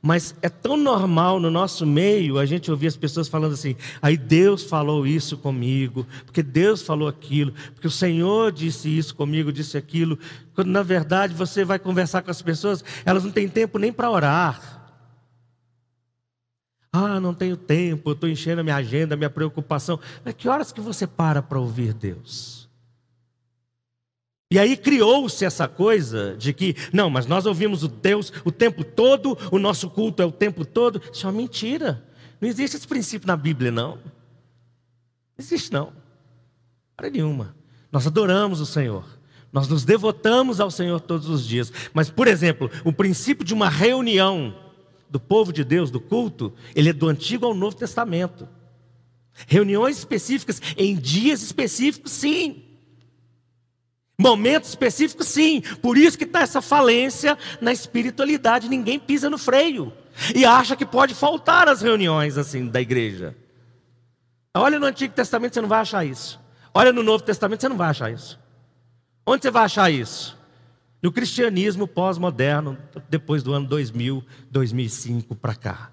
Mas 0.00 0.34
é 0.42 0.50
tão 0.50 0.76
normal 0.76 1.40
no 1.40 1.50
nosso 1.50 1.86
meio 1.86 2.38
a 2.38 2.44
gente 2.44 2.70
ouvir 2.70 2.86
as 2.86 2.96
pessoas 2.96 3.26
falando 3.26 3.54
assim: 3.54 3.74
aí 4.02 4.16
Deus 4.16 4.62
falou 4.62 5.06
isso 5.06 5.36
comigo, 5.38 6.06
porque 6.26 6.42
Deus 6.42 6.82
falou 6.82 7.08
aquilo, 7.08 7.52
porque 7.74 7.86
o 7.86 7.90
Senhor 7.90 8.52
disse 8.52 8.94
isso 8.94 9.14
comigo, 9.14 9.52
disse 9.52 9.78
aquilo. 9.78 10.18
Quando 10.54 10.68
na 10.68 10.82
verdade 10.82 11.32
você 11.32 11.64
vai 11.64 11.78
conversar 11.78 12.22
com 12.22 12.30
as 12.30 12.42
pessoas, 12.42 12.84
elas 13.04 13.24
não 13.24 13.30
têm 13.30 13.48
tempo 13.48 13.78
nem 13.78 13.92
para 13.92 14.10
orar. 14.10 14.83
Ah, 16.96 17.18
não 17.18 17.34
tenho 17.34 17.56
tempo, 17.56 18.12
estou 18.12 18.28
enchendo 18.28 18.60
a 18.60 18.62
minha 18.62 18.76
agenda, 18.76 19.14
a 19.14 19.16
minha 19.16 19.28
preocupação. 19.28 19.98
Mas 20.24 20.32
que 20.34 20.48
horas 20.48 20.70
que 20.70 20.80
você 20.80 21.08
para 21.08 21.42
para 21.42 21.58
ouvir 21.58 21.92
Deus? 21.92 22.68
E 24.48 24.60
aí 24.60 24.76
criou-se 24.76 25.44
essa 25.44 25.66
coisa 25.66 26.36
de 26.36 26.52
que, 26.52 26.76
não, 26.92 27.10
mas 27.10 27.26
nós 27.26 27.46
ouvimos 27.46 27.82
o 27.82 27.88
Deus 27.88 28.32
o 28.44 28.52
tempo 28.52 28.84
todo, 28.84 29.36
o 29.50 29.58
nosso 29.58 29.90
culto 29.90 30.22
é 30.22 30.24
o 30.24 30.30
tempo 30.30 30.64
todo. 30.64 31.02
Isso 31.12 31.26
é 31.26 31.30
uma 31.30 31.36
mentira. 31.36 32.00
Não 32.40 32.48
existe 32.48 32.76
esse 32.76 32.86
princípio 32.86 33.26
na 33.26 33.36
Bíblia, 33.36 33.72
não. 33.72 33.96
Não 33.96 34.00
existe, 35.36 35.72
não. 35.72 35.92
Para 36.96 37.10
nenhuma. 37.10 37.56
Nós 37.90 38.06
adoramos 38.06 38.60
o 38.60 38.66
Senhor. 38.66 39.04
Nós 39.52 39.66
nos 39.66 39.84
devotamos 39.84 40.60
ao 40.60 40.70
Senhor 40.70 41.00
todos 41.00 41.28
os 41.28 41.44
dias. 41.44 41.72
Mas, 41.92 42.08
por 42.08 42.28
exemplo, 42.28 42.70
o 42.84 42.92
princípio 42.92 43.44
de 43.44 43.52
uma 43.52 43.68
reunião 43.68 44.54
do 45.14 45.20
povo 45.20 45.52
de 45.52 45.62
Deus, 45.62 45.92
do 45.92 46.00
culto, 46.00 46.52
ele 46.74 46.88
é 46.88 46.92
do 46.92 47.08
Antigo 47.08 47.46
ao 47.46 47.54
Novo 47.54 47.76
Testamento. 47.76 48.48
Reuniões 49.46 49.98
específicas, 49.98 50.60
em 50.76 50.96
dias 50.96 51.40
específicos, 51.40 52.10
sim. 52.10 52.64
Momentos 54.18 54.70
específicos, 54.70 55.28
sim. 55.28 55.60
Por 55.80 55.96
isso 55.96 56.18
que 56.18 56.24
está 56.24 56.40
essa 56.40 56.60
falência 56.60 57.38
na 57.60 57.72
espiritualidade. 57.72 58.68
Ninguém 58.68 58.98
pisa 58.98 59.30
no 59.30 59.38
freio. 59.38 59.92
E 60.34 60.44
acha 60.44 60.74
que 60.74 60.84
pode 60.84 61.14
faltar 61.14 61.68
as 61.68 61.80
reuniões 61.80 62.36
assim 62.36 62.66
da 62.66 62.80
igreja. 62.80 63.36
Olha 64.52 64.80
no 64.80 64.86
Antigo 64.86 65.14
Testamento, 65.14 65.54
você 65.54 65.60
não 65.60 65.68
vai 65.68 65.82
achar 65.82 66.04
isso. 66.04 66.40
Olha 66.74 66.92
no 66.92 67.04
Novo 67.04 67.22
Testamento, 67.22 67.60
você 67.60 67.68
não 67.68 67.76
vai 67.76 67.90
achar 67.90 68.12
isso. 68.12 68.36
Onde 69.24 69.42
você 69.42 69.50
vai 69.52 69.66
achar 69.66 69.92
isso? 69.92 70.36
No 71.04 71.12
cristianismo 71.12 71.86
pós-moderno, 71.86 72.78
depois 73.10 73.42
do 73.42 73.52
ano 73.52 73.66
2000, 73.66 74.24
2005 74.50 75.34
para 75.34 75.54
cá. 75.54 75.90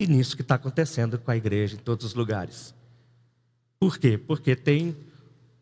E 0.00 0.04
nisso 0.04 0.34
que 0.34 0.42
está 0.42 0.56
acontecendo 0.56 1.16
com 1.16 1.30
a 1.30 1.36
igreja 1.36 1.76
em 1.76 1.78
todos 1.78 2.04
os 2.06 2.14
lugares. 2.14 2.74
Por 3.78 3.98
quê? 3.98 4.18
Porque 4.18 4.56
tem 4.56 4.96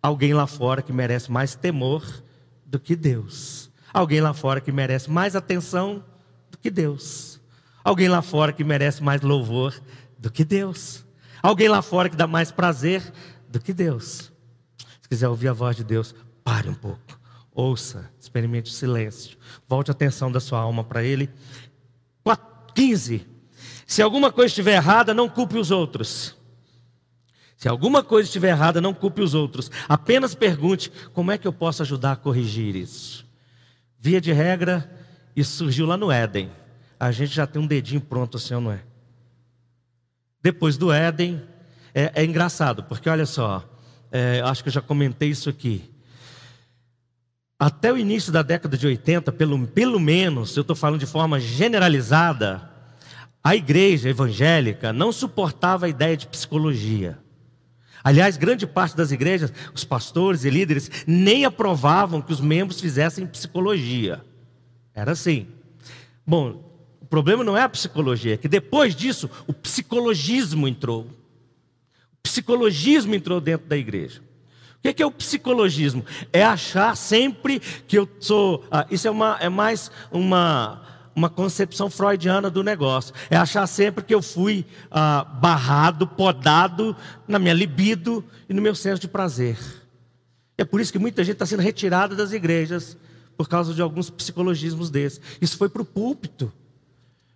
alguém 0.02 0.32
lá 0.32 0.46
fora 0.46 0.80
que 0.80 0.94
merece 0.94 1.30
mais 1.30 1.54
temor 1.54 2.02
do 2.64 2.80
que 2.80 2.96
Deus. 2.96 3.70
Alguém 3.92 4.22
lá 4.22 4.32
fora 4.32 4.62
que 4.62 4.72
merece 4.72 5.10
mais 5.10 5.36
atenção 5.36 6.02
do 6.50 6.56
que 6.56 6.70
Deus. 6.70 7.38
Alguém 7.84 8.08
lá 8.08 8.22
fora 8.22 8.50
que 8.50 8.64
merece 8.64 9.02
mais 9.02 9.20
louvor 9.20 9.78
do 10.18 10.30
que 10.30 10.42
Deus. 10.42 11.04
Alguém 11.42 11.68
lá 11.68 11.82
fora 11.82 12.08
que 12.08 12.16
dá 12.16 12.26
mais 12.26 12.50
prazer 12.50 13.12
do 13.46 13.60
que 13.60 13.74
Deus. 13.74 14.32
Se 15.02 15.08
quiser 15.10 15.28
ouvir 15.28 15.48
a 15.48 15.52
voz 15.52 15.76
de 15.76 15.84
Deus, 15.84 16.14
pare 16.42 16.70
um 16.70 16.74
pouco. 16.74 17.17
Ouça, 17.60 18.08
experimente 18.20 18.70
o 18.70 18.74
silêncio. 18.74 19.36
Volte 19.66 19.90
a 19.90 19.92
atenção 19.92 20.30
da 20.30 20.38
sua 20.38 20.60
alma 20.60 20.84
para 20.84 21.02
Ele. 21.02 21.28
15. 22.78 23.26
Se 23.84 24.00
alguma 24.00 24.30
coisa 24.30 24.46
estiver 24.46 24.76
errada, 24.76 25.12
não 25.12 25.28
culpe 25.28 25.58
os 25.58 25.72
outros. 25.72 26.36
Se 27.56 27.68
alguma 27.68 28.04
coisa 28.04 28.28
estiver 28.28 28.50
errada, 28.50 28.80
não 28.80 28.94
culpe 28.94 29.20
os 29.20 29.34
outros. 29.34 29.68
Apenas 29.88 30.36
pergunte: 30.36 30.92
como 31.12 31.32
é 31.32 31.38
que 31.38 31.48
eu 31.48 31.52
posso 31.52 31.82
ajudar 31.82 32.12
a 32.12 32.16
corrigir 32.16 32.76
isso? 32.76 33.26
Via 33.98 34.20
de 34.20 34.30
regra, 34.30 34.88
isso 35.34 35.56
surgiu 35.56 35.86
lá 35.86 35.96
no 35.96 36.12
Éden. 36.12 36.52
A 37.00 37.10
gente 37.10 37.34
já 37.34 37.48
tem 37.48 37.60
um 37.60 37.66
dedinho 37.66 38.00
pronto, 38.00 38.36
assim 38.36 38.54
ou 38.54 38.60
não 38.60 38.70
é? 38.70 38.84
Depois 40.40 40.76
do 40.76 40.92
Éden, 40.92 41.42
é, 41.92 42.12
é 42.14 42.24
engraçado, 42.24 42.84
porque 42.84 43.10
olha 43.10 43.26
só, 43.26 43.68
é, 44.12 44.40
acho 44.44 44.62
que 44.62 44.68
eu 44.68 44.74
já 44.74 44.80
comentei 44.80 45.30
isso 45.30 45.50
aqui. 45.50 45.90
Até 47.58 47.92
o 47.92 47.98
início 47.98 48.30
da 48.30 48.42
década 48.42 48.76
de 48.76 48.86
80, 48.86 49.32
pelo, 49.32 49.66
pelo 49.66 49.98
menos, 49.98 50.56
eu 50.56 50.60
estou 50.60 50.76
falando 50.76 51.00
de 51.00 51.06
forma 51.06 51.40
generalizada, 51.40 52.70
a 53.42 53.56
igreja 53.56 54.08
evangélica 54.08 54.92
não 54.92 55.10
suportava 55.10 55.86
a 55.86 55.88
ideia 55.88 56.16
de 56.16 56.28
psicologia. 56.28 57.18
Aliás, 58.04 58.36
grande 58.36 58.64
parte 58.64 58.96
das 58.96 59.10
igrejas, 59.10 59.52
os 59.74 59.82
pastores 59.82 60.44
e 60.44 60.50
líderes, 60.50 60.88
nem 61.04 61.44
aprovavam 61.44 62.22
que 62.22 62.32
os 62.32 62.40
membros 62.40 62.80
fizessem 62.80 63.26
psicologia. 63.26 64.24
Era 64.94 65.12
assim. 65.12 65.48
Bom, 66.24 66.64
o 67.00 67.06
problema 67.06 67.42
não 67.42 67.56
é 67.56 67.62
a 67.62 67.68
psicologia, 67.68 68.34
é 68.34 68.36
que 68.36 68.48
depois 68.48 68.94
disso, 68.94 69.28
o 69.48 69.52
psicologismo 69.52 70.68
entrou. 70.68 71.06
O 72.12 72.16
psicologismo 72.22 73.16
entrou 73.16 73.40
dentro 73.40 73.66
da 73.66 73.76
igreja. 73.76 74.27
O 74.90 74.94
que 74.94 75.02
é 75.02 75.06
o 75.06 75.10
psicologismo? 75.10 76.04
É 76.32 76.42
achar 76.42 76.96
sempre 76.96 77.60
que 77.60 77.98
eu 77.98 78.08
sou. 78.20 78.64
Ah, 78.70 78.86
isso 78.90 79.06
é, 79.06 79.10
uma, 79.10 79.36
é 79.40 79.48
mais 79.48 79.90
uma, 80.10 80.82
uma 81.14 81.28
concepção 81.28 81.90
freudiana 81.90 82.48
do 82.48 82.62
negócio. 82.62 83.14
É 83.30 83.36
achar 83.36 83.66
sempre 83.66 84.04
que 84.04 84.14
eu 84.14 84.22
fui 84.22 84.64
ah, 84.90 85.24
barrado, 85.24 86.06
podado 86.06 86.96
na 87.26 87.38
minha 87.38 87.54
libido 87.54 88.24
e 88.48 88.54
no 88.54 88.62
meu 88.62 88.74
senso 88.74 89.00
de 89.00 89.08
prazer. 89.08 89.58
É 90.56 90.64
por 90.64 90.80
isso 90.80 90.92
que 90.92 90.98
muita 90.98 91.22
gente 91.22 91.34
está 91.34 91.46
sendo 91.46 91.60
retirada 91.60 92.16
das 92.16 92.32
igrejas 92.32 92.96
por 93.36 93.48
causa 93.48 93.72
de 93.72 93.80
alguns 93.80 94.10
psicologismos 94.10 94.90
desses. 94.90 95.20
Isso 95.40 95.56
foi 95.56 95.68
para 95.68 95.82
o 95.82 95.84
púlpito. 95.84 96.52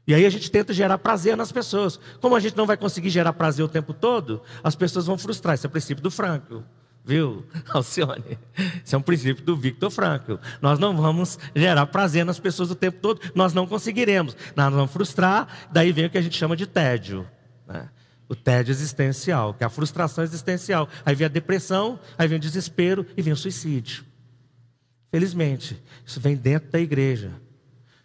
E 0.06 0.12
aí 0.12 0.26
a 0.26 0.30
gente 0.30 0.50
tenta 0.50 0.72
gerar 0.72 0.98
prazer 0.98 1.36
nas 1.36 1.52
pessoas. 1.52 2.00
Como 2.20 2.34
a 2.34 2.40
gente 2.40 2.56
não 2.56 2.66
vai 2.66 2.76
conseguir 2.76 3.10
gerar 3.10 3.32
prazer 3.32 3.64
o 3.64 3.68
tempo 3.68 3.94
todo, 3.94 4.42
as 4.64 4.74
pessoas 4.74 5.06
vão 5.06 5.16
frustrar. 5.16 5.54
Esse 5.54 5.66
é 5.66 5.68
o 5.68 5.70
princípio 5.70 6.02
do 6.02 6.10
Franco. 6.10 6.64
Viu, 7.04 7.44
Alcione? 7.70 8.38
Isso 8.84 8.94
é 8.94 8.98
um 8.98 9.02
princípio 9.02 9.44
do 9.44 9.56
Victor 9.56 9.90
Frankl. 9.90 10.34
Nós 10.60 10.78
não 10.78 10.96
vamos 10.96 11.38
gerar 11.54 11.86
prazer 11.86 12.24
nas 12.24 12.38
pessoas 12.38 12.70
o 12.70 12.74
tempo 12.74 12.98
todo, 13.00 13.20
nós 13.34 13.52
não 13.52 13.66
conseguiremos. 13.66 14.36
Nós 14.54 14.72
vamos 14.72 14.92
frustrar, 14.92 15.48
daí 15.72 15.90
vem 15.92 16.06
o 16.06 16.10
que 16.10 16.18
a 16.18 16.22
gente 16.22 16.36
chama 16.36 16.56
de 16.56 16.66
tédio. 16.66 17.26
Né? 17.66 17.88
O 18.28 18.36
tédio 18.36 18.70
existencial, 18.70 19.52
que 19.52 19.64
é 19.64 19.66
a 19.66 19.70
frustração 19.70 20.22
existencial. 20.22 20.88
Aí 21.04 21.14
vem 21.14 21.26
a 21.26 21.28
depressão, 21.28 21.98
aí 22.16 22.28
vem 22.28 22.38
o 22.38 22.40
desespero 22.40 23.04
e 23.16 23.22
vem 23.22 23.32
o 23.32 23.36
suicídio. 23.36 24.04
Felizmente, 25.10 25.82
isso 26.06 26.20
vem 26.20 26.36
dentro 26.36 26.70
da 26.70 26.80
igreja. 26.80 27.32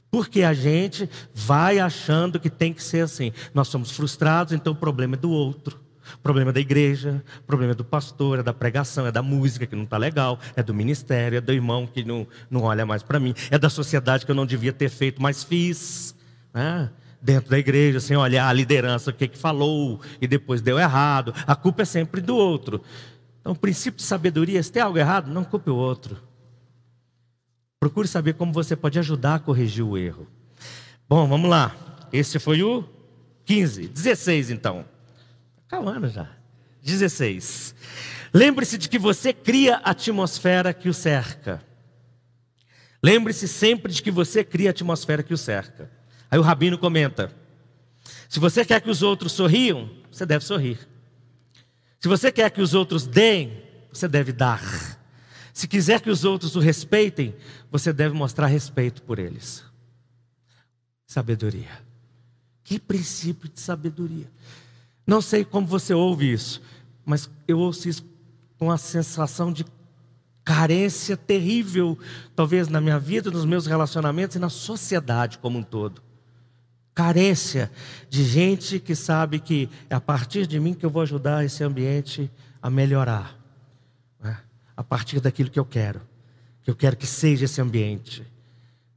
Porque 0.10 0.42
a 0.42 0.54
gente 0.54 1.10
vai 1.34 1.80
achando 1.80 2.40
que 2.40 2.50
tem 2.50 2.74
que 2.74 2.82
ser 2.82 3.02
assim. 3.02 3.32
Nós 3.54 3.68
somos 3.68 3.92
frustrados, 3.92 4.54
então 4.54 4.74
o 4.74 4.76
problema 4.76 5.16
é 5.16 5.18
do 5.20 5.30
outro. 5.30 5.87
Problema 6.22 6.52
da 6.52 6.60
igreja, 6.60 7.24
problema 7.46 7.74
do 7.74 7.84
pastor, 7.84 8.40
é 8.40 8.44
da 8.44 8.54
pregação, 8.54 9.08
é 9.08 9.12
da 9.12 9.22
música 9.22 9.66
que 9.66 9.76
não 9.76 9.84
está 9.84 9.98
legal, 9.98 10.40
é 10.56 10.64
do 10.64 10.74
ministério, 10.74 11.38
é 11.38 11.42
do 11.42 11.54
irmão 11.54 11.88
que 11.88 12.04
não, 12.04 12.28
não 12.50 12.64
olha 12.64 12.86
mais 12.86 13.04
para 13.04 13.20
mim, 13.20 13.34
é 13.50 13.58
da 13.58 13.70
sociedade 13.70 14.26
que 14.26 14.32
eu 14.32 14.36
não 14.36 14.46
devia 14.46 14.74
ter 14.74 14.90
feito, 14.90 15.22
mas 15.22 15.44
fiz. 15.44 16.16
Né? 16.54 16.90
Dentro 17.22 17.50
da 17.50 17.58
igreja, 17.58 18.00
sem 18.00 18.16
olhar 18.16 18.48
a 18.48 18.54
liderança, 18.54 19.10
o 19.10 19.14
que, 19.14 19.28
que 19.28 19.38
falou, 19.38 20.00
e 20.22 20.28
depois 20.28 20.62
deu 20.62 20.78
errado. 20.78 21.34
A 21.46 21.56
culpa 21.56 21.82
é 21.82 21.86
sempre 21.86 22.22
do 22.22 22.36
outro. 22.36 22.82
Então, 23.42 23.54
o 23.54 23.56
princípio 23.56 23.98
de 23.98 24.04
sabedoria, 24.04 24.62
se 24.62 24.72
tem 24.72 24.82
algo 24.82 24.98
errado, 24.98 25.32
não 25.32 25.44
culpe 25.44 25.70
o 25.70 25.76
outro. 25.76 26.18
Procure 27.80 28.08
saber 28.08 28.34
como 28.34 28.52
você 28.52 28.76
pode 28.76 28.98
ajudar 29.00 29.36
a 29.36 29.40
corrigir 29.40 29.86
o 29.86 29.98
erro. 29.98 30.28
Bom, 31.08 31.28
vamos 31.28 31.50
lá. 31.50 31.76
Esse 32.12 32.40
foi 32.40 32.62
o 32.64 32.84
15. 33.46 33.88
16 33.88 34.52
então. 34.52 34.84
Acabando 35.68 36.10
já. 36.10 36.30
16. 36.82 37.76
Lembre-se 38.34 38.78
de 38.78 38.88
que 38.88 38.98
você 38.98 39.34
cria 39.34 39.76
a 39.78 39.92
atmosfera 39.92 40.74
que 40.74 40.90
o 40.90 40.94
cerca. 40.94 41.62
Lembre-se 43.04 43.48
sempre 43.48 43.92
de 43.92 44.02
que 44.02 44.10
você 44.10 44.44
cria 44.44 44.70
a 44.70 44.72
atmosfera 44.72 45.22
que 45.22 45.34
o 45.34 45.38
cerca. 45.38 45.92
Aí 46.32 46.40
o 46.40 46.42
rabino 46.42 46.78
comenta: 46.78 47.32
se 48.30 48.40
você 48.40 48.66
quer 48.66 48.82
que 48.82 48.90
os 48.90 49.02
outros 49.02 49.34
sorriam, 49.34 49.90
você 50.12 50.26
deve 50.26 50.44
sorrir. 50.44 50.88
Se 52.00 52.08
você 52.08 52.32
quer 52.32 52.50
que 52.52 52.62
os 52.62 52.74
outros 52.74 53.06
deem, 53.06 53.64
você 53.92 54.08
deve 54.08 54.32
dar. 54.32 54.62
Se 55.54 55.68
quiser 55.68 56.02
que 56.02 56.10
os 56.10 56.24
outros 56.24 56.56
o 56.56 56.60
respeitem, 56.60 57.36
você 57.72 57.92
deve 57.92 58.14
mostrar 58.14 58.48
respeito 58.48 59.02
por 59.02 59.18
eles. 59.18 59.64
Sabedoria. 61.06 61.84
Que 62.64 62.80
princípio 62.80 63.50
de 63.50 63.60
sabedoria. 63.60 64.30
Não 65.08 65.22
sei 65.22 65.46
como 65.46 65.66
você 65.66 65.94
ouve 65.94 66.32
isso, 66.32 66.62
mas 67.06 67.30
eu 67.48 67.58
ouço 67.58 67.88
isso 67.88 68.06
com 68.60 68.66
uma 68.66 68.78
sensação 68.78 69.54
de 69.54 69.66
carência 70.44 71.16
terrível, 71.16 71.98
talvez 72.36 72.68
na 72.68 72.82
minha 72.82 73.00
vida, 73.00 73.32
nos 73.32 73.46
meus 73.46 73.66
relacionamentos 73.66 74.36
e 74.36 74.40
na 74.40 74.50
sociedade 74.50 75.38
como 75.40 75.60
um 75.60 75.64
todo. 75.64 76.02
Carência 76.94 77.72
de 78.10 78.24
gente 78.24 78.80
que 78.80 78.96
sabe 78.96 79.40
que 79.40 79.70
é 79.90 79.96
a 79.96 80.02
partir 80.02 80.46
de 80.48 80.60
mim 80.60 80.74
que 80.74 80.86
eu 80.86 80.90
vou 80.90 81.02
ajudar 81.02 81.46
esse 81.46 81.64
ambiente 81.64 82.30
a 82.62 82.70
melhorar. 82.70 83.38
Né? 84.20 84.38
A 84.76 84.84
partir 84.84 85.20
daquilo 85.20 85.50
que 85.50 85.60
eu 85.60 85.66
quero. 85.66 86.02
Que 86.64 86.72
eu 86.72 86.76
quero 86.76 86.98
que 86.98 87.06
seja 87.06 87.46
esse 87.46 87.62
ambiente. 87.62 88.26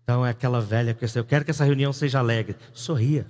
Então 0.02 0.24
é 0.24 0.30
aquela 0.30 0.60
velha 0.60 0.94
questão. 0.94 1.20
Eu 1.20 1.26
quero 1.26 1.44
que 1.44 1.50
essa 1.50 1.64
reunião 1.64 1.92
seja 1.92 2.18
alegre. 2.18 2.56
Sorria. 2.72 3.26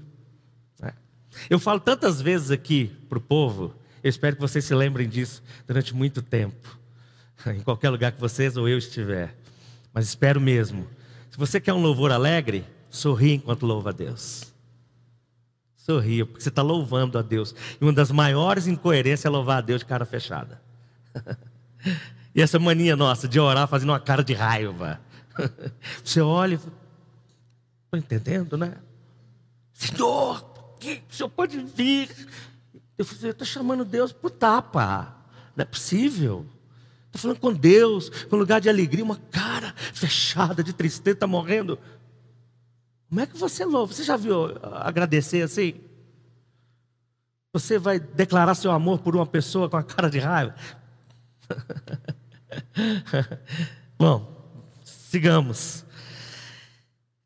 Eu 1.48 1.58
falo 1.58 1.80
tantas 1.80 2.20
vezes 2.20 2.50
aqui 2.50 2.86
para 3.08 3.18
o 3.18 3.20
povo. 3.20 3.74
Eu 4.02 4.10
espero 4.10 4.36
que 4.36 4.42
vocês 4.42 4.64
se 4.64 4.74
lembrem 4.74 5.08
disso 5.08 5.42
durante 5.66 5.94
muito 5.94 6.22
tempo. 6.22 6.78
Em 7.46 7.60
qualquer 7.60 7.90
lugar 7.90 8.12
que 8.12 8.20
vocês 8.20 8.56
ou 8.56 8.68
eu 8.68 8.78
estiver. 8.78 9.36
Mas 9.92 10.06
espero 10.06 10.40
mesmo. 10.40 10.86
Se 11.30 11.38
você 11.38 11.60
quer 11.60 11.72
um 11.72 11.80
louvor 11.82 12.12
alegre, 12.12 12.64
sorria 12.88 13.34
enquanto 13.34 13.66
louva 13.66 13.90
a 13.90 13.92
Deus. 13.92 14.52
Sorria, 15.76 16.26
porque 16.26 16.42
você 16.42 16.50
está 16.50 16.62
louvando 16.62 17.18
a 17.18 17.22
Deus. 17.22 17.54
E 17.80 17.84
uma 17.84 17.92
das 17.92 18.10
maiores 18.10 18.66
incoerências 18.66 19.24
é 19.24 19.28
louvar 19.28 19.58
a 19.58 19.60
Deus 19.60 19.80
de 19.80 19.86
cara 19.86 20.04
fechada. 20.04 20.60
e 22.34 22.42
essa 22.42 22.58
mania 22.58 22.94
nossa 22.96 23.26
de 23.26 23.40
orar 23.40 23.66
fazendo 23.66 23.90
uma 23.90 24.00
cara 24.00 24.22
de 24.22 24.34
raiva. 24.34 25.00
Você 26.04 26.20
olha 26.20 26.54
e 26.54 26.58
fala, 26.58 26.72
estou 27.84 27.98
entendendo, 27.98 28.56
né? 28.56 28.74
Senhor, 29.72 30.49
que 30.80 31.02
o 31.10 31.14
senhor 31.14 31.28
pode 31.28 31.58
vir? 31.58 32.10
Eu 32.96 33.04
falei, 33.04 33.30
estou 33.30 33.46
chamando 33.46 33.84
Deus 33.84 34.12
para 34.12 34.26
o 34.26 34.30
tapa. 34.30 35.14
Não 35.54 35.62
é 35.62 35.64
possível. 35.64 36.46
Estou 37.06 37.20
falando 37.20 37.38
com 37.38 37.52
Deus, 37.52 38.08
com 38.26 38.36
lugar 38.36 38.60
de 38.60 38.68
alegria, 38.68 39.04
uma 39.04 39.18
cara 39.30 39.74
fechada 39.92 40.62
de 40.62 40.72
tristeza, 40.72 41.14
está 41.14 41.26
morrendo. 41.26 41.78
Como 43.08 43.20
é 43.20 43.26
que 43.26 43.36
você 43.36 43.64
louva? 43.64 43.92
Você 43.92 44.04
já 44.04 44.16
viu 44.16 44.56
agradecer 44.62 45.42
assim? 45.42 45.74
Você 47.52 47.78
vai 47.78 47.98
declarar 47.98 48.54
seu 48.54 48.70
amor 48.70 49.00
por 49.00 49.16
uma 49.16 49.26
pessoa 49.26 49.68
com 49.68 49.76
a 49.76 49.82
cara 49.82 50.08
de 50.08 50.20
raiva? 50.20 50.54
Bom, 53.98 54.52
sigamos. 54.84 55.84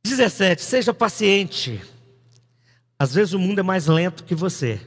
17. 0.03 0.63
Seja 0.63 0.95
paciente. 0.95 1.83
Às 3.05 3.13
vezes 3.13 3.35
o 3.35 3.39
mundo 3.39 3.59
é 3.59 3.63
mais 3.63 3.87
lento 3.87 4.25
que 4.25 4.35
você. 4.35 4.81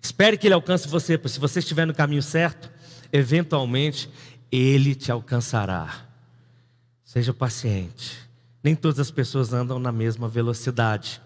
Espere 0.00 0.38
que 0.38 0.46
ele 0.46 0.54
alcance 0.54 0.88
você, 0.88 1.18
porque 1.18 1.28
se 1.28 1.38
você 1.38 1.58
estiver 1.58 1.86
no 1.86 1.92
caminho 1.92 2.22
certo, 2.22 2.70
eventualmente 3.12 4.08
ele 4.50 4.94
te 4.94 5.12
alcançará. 5.12 6.06
Seja 7.04 7.34
paciente. 7.34 8.16
Nem 8.64 8.74
todas 8.74 8.98
as 8.98 9.10
pessoas 9.10 9.52
andam 9.52 9.78
na 9.78 9.92
mesma 9.92 10.26
velocidade. 10.26 11.20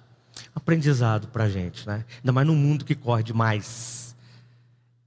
Aprendizado 0.53 1.29
para 1.29 1.49
gente, 1.49 1.87
né? 1.87 2.05
Ainda 2.17 2.33
mais 2.33 2.49
num 2.49 2.57
mundo 2.57 2.85
que 2.85 2.97
corre 2.97 3.23
demais. 3.23 4.17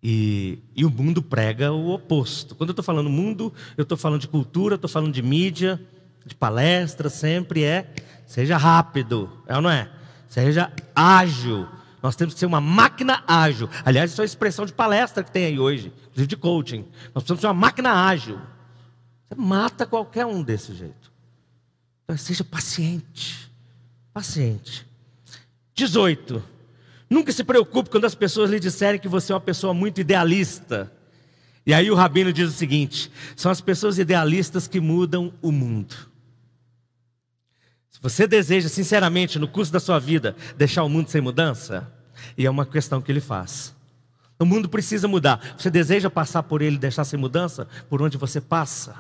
E, 0.02 0.60
e 0.73 0.86
o 0.86 0.89
mundo 0.89 1.21
prega 1.21 1.73
o 1.73 1.89
oposto. 1.89 2.56
Quando 2.56 2.69
eu 2.69 2.73
estou 2.73 2.86
falando 2.86 3.10
mundo, 3.10 3.54
eu 3.76 3.84
estou 3.84 3.97
falando 3.97 4.21
de 4.21 4.30
cultura, 4.30 4.76
estou 4.76 4.89
falando 4.89 5.12
de 5.12 5.21
mídia, 5.21 5.78
de 6.26 6.34
palestra, 6.34 7.10
sempre 7.10 7.65
é 7.65 7.93
seja 8.26 8.56
rápido, 8.56 9.30
é 9.45 9.58
ou 9.58 9.62
não 9.62 9.69
é? 9.69 9.89
Seja 10.34 10.74
ágil. 10.96 11.67
Nós 12.02 12.15
temos 12.15 12.34
que 12.34 12.39
ser 12.39 12.48
uma 12.48 12.60
máquina 12.60 13.24
ágil. 13.28 13.69
Aliás, 13.86 14.10
isso 14.10 14.19
é 14.19 14.24
uma 14.24 14.26
expressão 14.26 14.65
de 14.65 14.74
palestra 14.74 15.24
que 15.24 15.30
tem 15.30 15.46
aí 15.46 15.60
hoje, 15.60 15.93
inclusive 16.08 16.26
de 16.26 16.36
coaching. 16.36 16.86
Nós 17.13 17.24
precisamos 17.24 17.41
ser 17.41 17.48
uma 17.48 17.54
máquina 17.54 18.08
ágil. 18.08 18.41
Você 19.28 19.36
mata 19.36 19.86
qualquer 19.86 20.26
um 20.26 20.41
desse 20.41 20.74
jeito. 20.74 21.12
Então, 22.04 22.17
seja 22.17 22.43
paciente. 22.43 23.48
Paciente. 24.12 24.88
18. 25.76 26.43
Nunca 27.08 27.32
se 27.32 27.43
preocupe 27.43 27.91
quando 27.91 28.06
as 28.06 28.15
pessoas 28.15 28.50
lhe 28.50 28.60
disserem 28.60 29.00
que 29.00 29.08
você 29.08 29.32
é 29.32 29.36
uma 29.36 29.41
pessoa 29.41 29.72
muito 29.72 30.02
idealista. 30.02 30.91
E 31.63 31.76
aí 31.76 31.91
o 31.91 31.96
rabino 31.96 32.34
diz 32.34 32.50
o 32.50 32.58
seguinte: 32.58 33.12
são 33.36 33.52
as 33.52 33.62
pessoas 33.62 34.00
idealistas 34.00 34.67
que 34.67 34.80
mudam 34.80 35.32
o 35.43 35.52
mundo. 35.52 36.12
Você 38.04 38.28
deseja, 38.28 38.68
sinceramente, 38.68 39.39
no 39.39 39.48
curso 39.48 39.72
da 39.72 39.80
sua 39.80 39.98
vida, 39.98 40.36
deixar 40.58 40.84
o 40.84 40.89
mundo 40.89 41.10
sem 41.10 41.22
mudança, 41.22 41.89
e 42.38 42.46
é 42.46 42.50
uma 42.50 42.66
questão 42.66 43.02
que 43.02 43.10
ele 43.10 43.22
faz. 43.22 43.74
O 44.38 44.46
mundo 44.46 44.68
precisa 44.68 45.08
mudar. 45.08 45.56
Você 45.58 45.70
deseja 45.70 46.10
passar 46.10 46.44
por 46.44 46.62
ele 46.62 46.76
e 46.76 46.80
deixar 46.80 47.06
sem 47.06 47.18
mudança? 47.18 47.66
Por 47.89 48.02
onde 48.02 48.18
você 48.18 48.42
passa? 48.42 48.96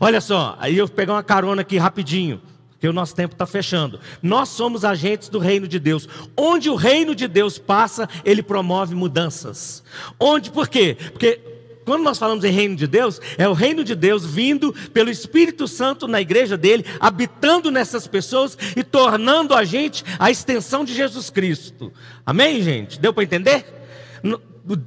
Olha 0.00 0.22
só, 0.22 0.56
aí 0.58 0.78
eu 0.78 0.88
pegar 0.88 1.12
uma 1.12 1.22
carona 1.22 1.60
aqui 1.60 1.76
rapidinho, 1.76 2.40
porque 2.70 2.88
o 2.88 2.94
nosso 2.94 3.14
tempo 3.14 3.34
está 3.34 3.44
fechando. 3.44 4.00
Nós 4.22 4.48
somos 4.48 4.86
agentes 4.86 5.28
do 5.28 5.38
reino 5.38 5.68
de 5.68 5.78
Deus. 5.78 6.08
Onde 6.34 6.70
o 6.70 6.76
reino 6.76 7.14
de 7.14 7.28
Deus 7.28 7.58
passa, 7.58 8.08
ele 8.24 8.42
promove 8.42 8.94
mudanças. 8.94 9.84
Onde, 10.18 10.50
por 10.50 10.66
quê? 10.66 10.96
Porque 11.12 11.49
quando 11.90 12.04
nós 12.04 12.18
falamos 12.18 12.44
em 12.44 12.52
reino 12.52 12.76
de 12.76 12.86
Deus, 12.86 13.20
é 13.36 13.48
o 13.48 13.52
reino 13.52 13.82
de 13.82 13.96
Deus 13.96 14.24
vindo 14.24 14.72
pelo 14.94 15.10
Espírito 15.10 15.66
Santo 15.66 16.06
na 16.06 16.20
igreja 16.20 16.56
dele, 16.56 16.84
habitando 17.00 17.68
nessas 17.68 18.06
pessoas 18.06 18.56
e 18.76 18.84
tornando 18.84 19.56
a 19.56 19.64
gente 19.64 20.04
a 20.16 20.30
extensão 20.30 20.84
de 20.84 20.94
Jesus 20.94 21.30
Cristo. 21.30 21.92
Amém, 22.24 22.62
gente? 22.62 23.00
Deu 23.00 23.12
para 23.12 23.24
entender? 23.24 23.66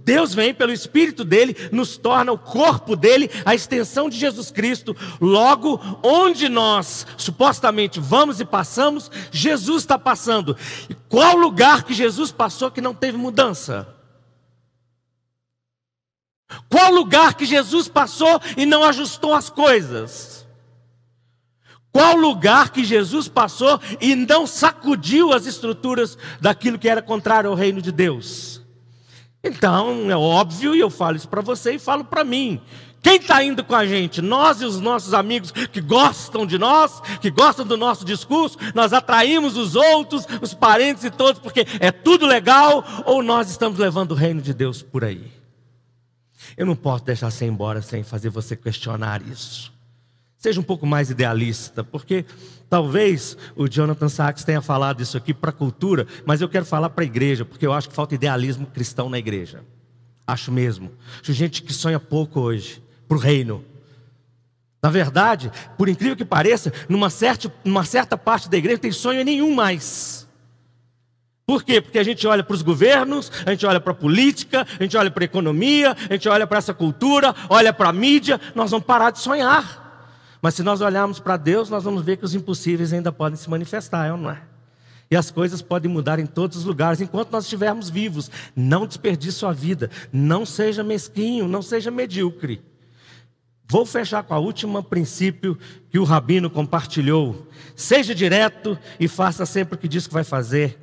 Deus 0.06 0.34
vem 0.34 0.54
pelo 0.54 0.72
Espírito 0.72 1.26
dele, 1.26 1.58
nos 1.74 1.98
torna 1.98 2.32
o 2.32 2.38
corpo 2.38 2.96
dele, 2.96 3.30
a 3.44 3.54
extensão 3.54 4.08
de 4.08 4.18
Jesus 4.18 4.50
Cristo. 4.50 4.96
Logo, 5.20 5.82
onde 6.02 6.48
nós 6.48 7.06
supostamente 7.18 8.00
vamos 8.00 8.40
e 8.40 8.46
passamos, 8.46 9.12
Jesus 9.30 9.84
está 9.84 10.00
passando. 10.00 10.56
E 10.90 10.94
qual 11.10 11.36
lugar 11.36 11.84
que 11.84 11.94
Jesus 11.94 12.32
passou 12.32 12.72
que 12.72 12.80
não 12.80 12.94
teve 12.94 13.18
mudança? 13.18 13.94
Qual 16.70 16.92
lugar 16.92 17.34
que 17.36 17.46
Jesus 17.46 17.88
passou 17.88 18.40
e 18.58 18.66
não 18.66 18.84
ajustou 18.84 19.34
as 19.34 19.50
coisas? 19.50 20.46
Qual 21.92 22.16
lugar 22.16 22.72
que 22.72 22.84
Jesus 22.84 23.28
passou 23.28 23.80
e 24.02 24.16
não 24.16 24.48
sacudiu 24.48 25.32
as 25.32 25.46
estruturas 25.46 26.18
daquilo 26.42 26.80
que 26.80 26.90
era 26.90 27.04
contrário 27.04 27.52
ao 27.52 27.56
reino 27.56 27.82
de 27.82 27.92
Deus? 27.92 28.62
Então, 29.44 30.10
é 30.10 30.16
óbvio, 30.16 30.76
e 30.76 30.80
eu 30.80 30.90
falo 30.90 31.18
isso 31.18 31.30
para 31.30 31.42
você 31.42 31.76
e 31.76 31.80
falo 31.80 32.04
para 32.04 32.24
mim. 32.24 32.60
Quem 33.04 33.18
está 33.18 33.44
indo 33.44 33.64
com 33.64 33.76
a 33.76 33.86
gente? 33.86 34.22
Nós 34.22 34.62
e 34.62 34.66
os 34.66 34.80
nossos 34.80 35.14
amigos 35.14 35.52
que 35.52 35.82
gostam 35.82 36.48
de 36.48 36.58
nós, 36.58 37.02
que 37.22 37.30
gostam 37.30 37.66
do 37.66 37.76
nosso 37.76 38.06
discurso, 38.06 38.58
nós 38.74 38.94
atraímos 38.94 39.58
os 39.58 39.76
outros, 39.76 40.26
os 40.42 40.54
parentes 40.54 41.04
e 41.04 41.12
todos, 41.12 41.40
porque 41.40 41.68
é 41.82 41.92
tudo 41.92 42.26
legal, 42.26 42.84
ou 43.06 43.22
nós 43.22 43.52
estamos 43.52 43.78
levando 43.78 44.14
o 44.14 44.16
reino 44.16 44.42
de 44.42 44.54
Deus 44.54 44.82
por 44.82 45.04
aí? 45.04 45.43
Eu 46.58 46.66
não 46.66 46.76
posso 46.76 47.06
deixar 47.06 47.32
você 47.32 47.46
embora 47.46 47.82
sem 47.82 48.04
fazer 48.04 48.30
você 48.30 48.56
questionar 48.56 49.22
isso. 49.22 49.74
Seja 50.38 50.60
um 50.60 50.64
pouco 50.64 50.86
mais 50.86 51.10
idealista, 51.10 51.84
porque 51.84 52.26
talvez 52.70 53.38
o 53.56 53.68
Jonathan 53.68 54.10
Sachs 54.10 54.44
tenha 54.44 54.62
falado 54.62 55.02
isso 55.02 55.16
aqui 55.16 55.34
para 55.34 55.52
a 55.52 55.54
cultura, 55.54 56.06
mas 56.26 56.42
eu 56.42 56.50
quero 56.50 56.66
falar 56.66 56.90
para 56.90 57.04
a 57.04 57.08
igreja, 57.08 57.46
porque 57.46 57.66
eu 57.66 57.72
acho 57.72 57.88
que 57.88 57.96
falta 57.96 58.14
idealismo 58.14 58.68
cristão 58.68 59.10
na 59.10 59.18
igreja. 59.18 59.64
Acho 60.28 60.52
mesmo. 60.52 60.92
Acho 61.22 61.32
gente 61.34 61.62
que 61.62 61.74
sonha 61.74 62.00
pouco 62.00 62.42
hoje 62.42 62.84
para 63.08 63.18
o 63.18 63.20
reino. 63.20 63.64
Na 64.82 64.90
verdade, 64.90 65.50
por 65.78 65.88
incrível 65.88 66.18
que 66.18 66.26
pareça, 66.26 66.74
numa 66.90 67.10
certa, 67.10 67.52
numa 67.64 67.86
certa 67.86 68.18
parte 68.18 68.50
da 68.50 68.58
igreja 68.58 68.80
tem 68.80 68.92
sonho 68.92 69.24
nenhum 69.24 69.56
mais. 69.56 70.23
Por 71.46 71.64
quê? 71.64 71.82
Porque 71.82 72.00
a 72.00 72.04
gente 72.04 72.26
olha 72.26 72.44
para 72.44 72.54
os 72.54 72.62
governos, 72.62 73.32
a 73.46 73.52
gente 73.52 73.66
olha 73.66 73.80
para 73.80 73.92
a 73.92 73.96
política, 73.96 74.66
a 74.80 74.84
gente 74.84 74.96
olha 74.96 75.12
para 75.12 75.24
a 75.24 75.26
economia, 75.26 75.96
a 76.10 76.14
gente 76.14 76.30
olha 76.30 76.48
para 76.48 76.58
essa 76.58 76.74
cultura, 76.74 77.36
olha 77.50 77.74
para 77.74 77.90
a 77.90 77.94
mídia, 77.94 78.40
nós 78.56 78.72
vamos 78.72 78.86
parar 78.86 79.12
de 79.12 79.20
sonhar. 79.20 79.82
Mas 80.42 80.56
se 80.56 80.64
nós 80.64 80.82
olharmos 80.82 81.20
para 81.20 81.36
Deus, 81.36 81.70
nós 81.70 81.84
vamos 81.84 82.04
ver 82.04 82.18
que 82.18 82.26
os 82.26 82.34
impossíveis 82.34 82.94
ainda 82.94 83.12
podem 83.12 83.38
se 83.38 83.50
manifestar, 83.50 84.08
é 84.08 84.12
ou 84.12 84.18
não 84.18 84.30
é? 84.30 84.42
E 85.12 85.16
as 85.16 85.30
coisas 85.30 85.62
podem 85.62 85.92
mudar 85.92 86.18
em 86.18 86.26
todos 86.26 86.58
os 86.58 86.66
lugares 86.66 87.00
enquanto 87.00 87.32
nós 87.32 87.44
estivermos 87.44 87.90
vivos. 87.90 88.32
Não 88.56 88.88
desperdice 88.88 89.38
sua 89.38 89.54
vida, 89.54 89.92
não 90.12 90.46
seja 90.46 90.84
mesquinho, 90.84 91.48
não 91.48 91.62
seja 91.62 91.92
medíocre. 91.92 92.62
Vou 93.68 93.86
fechar 93.86 94.24
com 94.24 94.34
a 94.34 94.40
última 94.40 94.82
princípio 94.82 95.58
que 95.90 96.00
o 96.00 96.04
rabino 96.04 96.50
compartilhou. 96.50 97.48
Seja 97.76 98.16
direto 98.16 98.78
e 99.00 99.08
faça 99.08 99.46
sempre 99.46 99.76
o 99.76 99.78
que 99.78 99.88
diz 99.88 100.08
que 100.08 100.14
vai 100.14 100.24
fazer. 100.24 100.80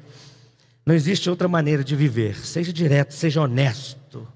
Não 0.84 0.94
existe 0.94 1.28
outra 1.28 1.48
maneira 1.48 1.84
de 1.84 1.94
viver. 1.94 2.36
Seja 2.36 2.72
direto, 2.72 3.12
seja 3.12 3.40
honesto. 3.40 4.26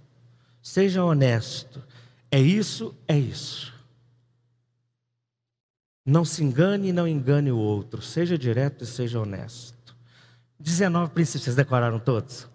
Seja 0.62 1.04
honesto. 1.04 1.82
É 2.30 2.40
isso, 2.40 2.94
é 3.06 3.18
isso. 3.18 3.72
Não 6.04 6.24
se 6.24 6.42
engane 6.42 6.88
e 6.88 6.92
não 6.92 7.08
engane 7.08 7.50
o 7.50 7.58
outro. 7.58 8.02
Seja 8.02 8.36
direto 8.36 8.84
e 8.84 8.86
seja 8.86 9.20
honesto. 9.20 9.96
19 10.58 11.12
princípios, 11.12 11.44
vocês 11.44 11.56
decoraram 11.56 11.98
todos? 11.98 12.48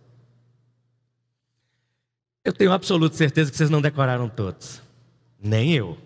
Eu 2.43 2.53
tenho 2.53 2.71
absoluta 2.71 3.15
certeza 3.15 3.51
que 3.51 3.57
vocês 3.57 3.69
não 3.69 3.81
decoraram 3.81 4.27
todos. 4.27 4.81
Nem 5.39 5.73
eu. 5.73 5.97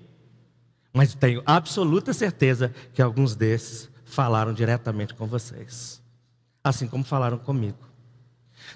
Mas 0.94 1.16
tenho 1.16 1.42
absoluta 1.46 2.14
certeza 2.14 2.74
que 2.94 3.02
alguns 3.02 3.36
desses 3.36 3.90
falaram 4.06 4.54
diretamente 4.54 5.14
com 5.14 5.26
vocês. 5.26 6.03
Assim 6.64 6.88
como 6.88 7.04
falaram 7.04 7.38
comigo. 7.38 7.78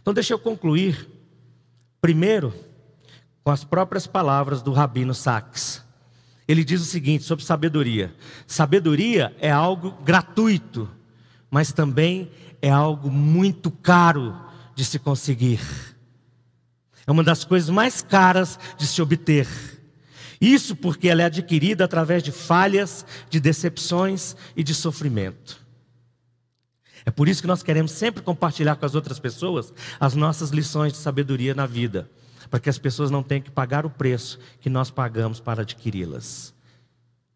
Então, 0.02 0.14
deixa 0.14 0.34
eu 0.34 0.40
concluir, 0.40 1.10
primeiro, 2.02 2.54
com 3.44 3.52
as 3.52 3.64
próprias 3.64 4.06
palavras 4.06 4.62
do 4.62 4.74
Rabino 4.74 5.14
Sachs. 5.14 5.82
Ele 6.48 6.64
diz 6.64 6.82
o 6.82 6.86
seguinte 6.86 7.24
sobre 7.24 7.46
sabedoria: 7.46 8.14
sabedoria 8.46 9.36
é 9.40 9.50
algo 9.50 9.92
gratuito, 10.04 10.90
mas 11.50 11.72
também 11.72 12.32
é 12.62 12.70
algo 12.70 13.10
muito 13.10 13.70
caro 13.72 14.36
de 14.76 14.84
se 14.84 15.00
conseguir. 15.00 15.62
É 17.06 17.12
uma 17.12 17.24
das 17.24 17.46
coisas 17.46 17.70
mais 17.70 18.02
caras 18.02 18.60
de 18.78 18.86
se 18.86 19.02
obter. 19.02 19.48
Isso 20.40 20.76
porque 20.76 21.08
ela 21.08 21.22
é 21.22 21.26
adquirida 21.26 21.86
através 21.86 22.22
de 22.22 22.32
falhas, 22.32 23.06
de 23.30 23.40
decepções 23.40 24.36
e 24.56 24.64
de 24.64 24.74
sofrimento. 24.76 25.67
É 27.08 27.10
por 27.10 27.30
isso 27.30 27.40
que 27.40 27.48
nós 27.48 27.64
queremos 27.64 27.94
sempre 27.94 28.22
compartilhar 28.22 28.76
com 28.76 28.86
as 28.86 28.94
outras 28.94 29.18
pessoas 29.18 29.74
as 29.98 30.14
nossas 30.14 30.50
lições 30.50 30.92
de 30.92 31.00
sabedoria 31.00 31.56
na 31.56 31.66
vida, 31.66 32.12
para 32.50 32.60
que 32.60 32.70
as 32.70 32.78
pessoas 32.78 33.10
não 33.10 33.24
tenham 33.24 33.42
que 33.42 33.50
pagar 33.50 33.86
o 33.86 33.90
preço 33.90 34.38
que 34.60 34.70
nós 34.70 34.92
pagamos 34.92 35.40
para 35.40 35.62
adquiri-las. 35.62 36.54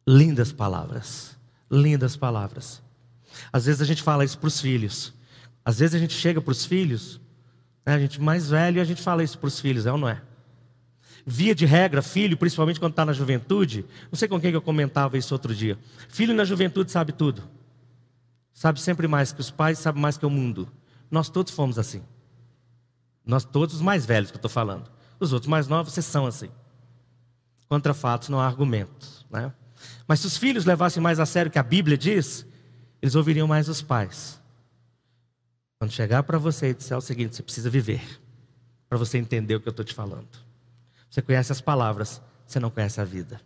Lindas 0.05 0.51
palavras, 0.51 1.37
lindas 1.71 2.17
palavras. 2.17 2.83
Às 3.49 3.65
vezes 3.65 3.81
a 3.81 3.85
gente 3.85 4.03
fala 4.03 4.25
isso 4.25 4.37
para 4.37 4.49
os 4.49 4.59
filhos, 4.59 5.13
às 5.63 5.79
vezes 5.79 5.95
a 5.95 5.99
gente 5.99 6.15
chega 6.15 6.41
para 6.41 6.51
os 6.51 6.65
filhos, 6.65 7.21
né, 7.85 7.93
a 7.93 7.99
gente 7.99 8.19
mais 8.19 8.49
velho 8.49 8.79
e 8.79 8.81
a 8.81 8.85
gente 8.85 9.01
fala 9.01 9.23
isso 9.23 9.39
para 9.39 9.47
os 9.47 9.57
filhos, 9.61 9.85
é 9.85 9.91
ou 9.93 9.97
não 9.97 10.09
é? 10.09 10.21
Via 11.25 11.55
de 11.55 11.65
regra, 11.65 12.01
filho, 12.01 12.35
principalmente 12.35 12.77
quando 12.77 12.91
está 12.91 13.05
na 13.05 13.13
juventude, 13.13 13.85
não 14.11 14.19
sei 14.19 14.27
com 14.27 14.37
quem 14.37 14.51
eu 14.51 14.61
comentava 14.61 15.17
isso 15.17 15.33
outro 15.33 15.55
dia. 15.55 15.79
Filho 16.09 16.33
na 16.33 16.43
juventude 16.43 16.91
sabe 16.91 17.13
tudo. 17.13 17.60
Sabe 18.53 18.79
sempre 18.79 19.07
mais 19.07 19.31
que 19.31 19.41
os 19.41 19.49
pais, 19.49 19.79
sabe 19.79 19.99
mais 19.99 20.17
que 20.17 20.25
o 20.25 20.29
mundo. 20.29 20.71
Nós 21.09 21.29
todos 21.29 21.53
fomos 21.53 21.79
assim. 21.79 22.03
Nós 23.25 23.43
todos 23.43 23.75
os 23.75 23.81
mais 23.81 24.05
velhos 24.05 24.31
que 24.31 24.35
eu 24.35 24.39
estou 24.39 24.51
falando. 24.51 24.89
Os 25.19 25.33
outros 25.33 25.49
mais 25.49 25.67
novos, 25.67 25.93
vocês 25.93 26.05
são 26.05 26.25
assim. 26.25 26.49
Contra 27.67 27.93
fatos 27.93 28.29
não 28.29 28.39
há 28.39 28.45
argumentos. 28.45 29.25
Né? 29.29 29.53
Mas 30.07 30.19
se 30.19 30.27
os 30.27 30.37
filhos 30.37 30.65
levassem 30.65 31.01
mais 31.01 31.19
a 31.19 31.25
sério 31.25 31.49
o 31.49 31.51
que 31.51 31.59
a 31.59 31.63
Bíblia 31.63 31.97
diz, 31.97 32.45
eles 33.01 33.15
ouviriam 33.15 33.47
mais 33.47 33.69
os 33.69 33.81
pais. 33.81 34.41
Quando 35.79 35.91
chegar 35.91 36.23
para 36.23 36.37
você 36.37 36.69
e 36.69 36.73
disser 36.73 36.97
o 36.97 37.01
seguinte, 37.01 37.35
você 37.35 37.41
precisa 37.41 37.69
viver, 37.69 38.21
para 38.87 38.97
você 38.97 39.17
entender 39.17 39.55
o 39.55 39.61
que 39.61 39.67
eu 39.67 39.71
estou 39.71 39.85
te 39.85 39.93
falando. 39.93 40.27
Você 41.09 41.21
conhece 41.21 41.51
as 41.51 41.59
palavras, 41.59 42.21
você 42.45 42.59
não 42.59 42.69
conhece 42.69 43.01
a 43.01 43.03
vida. 43.03 43.41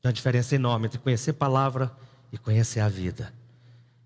Tem 0.00 0.08
uma 0.08 0.12
diferença 0.12 0.54
enorme 0.54 0.86
entre 0.86 0.98
conhecer 0.98 1.32
palavra 1.32 1.90
e 2.32 2.38
conhecer 2.38 2.80
a 2.80 2.88
vida. 2.88 3.32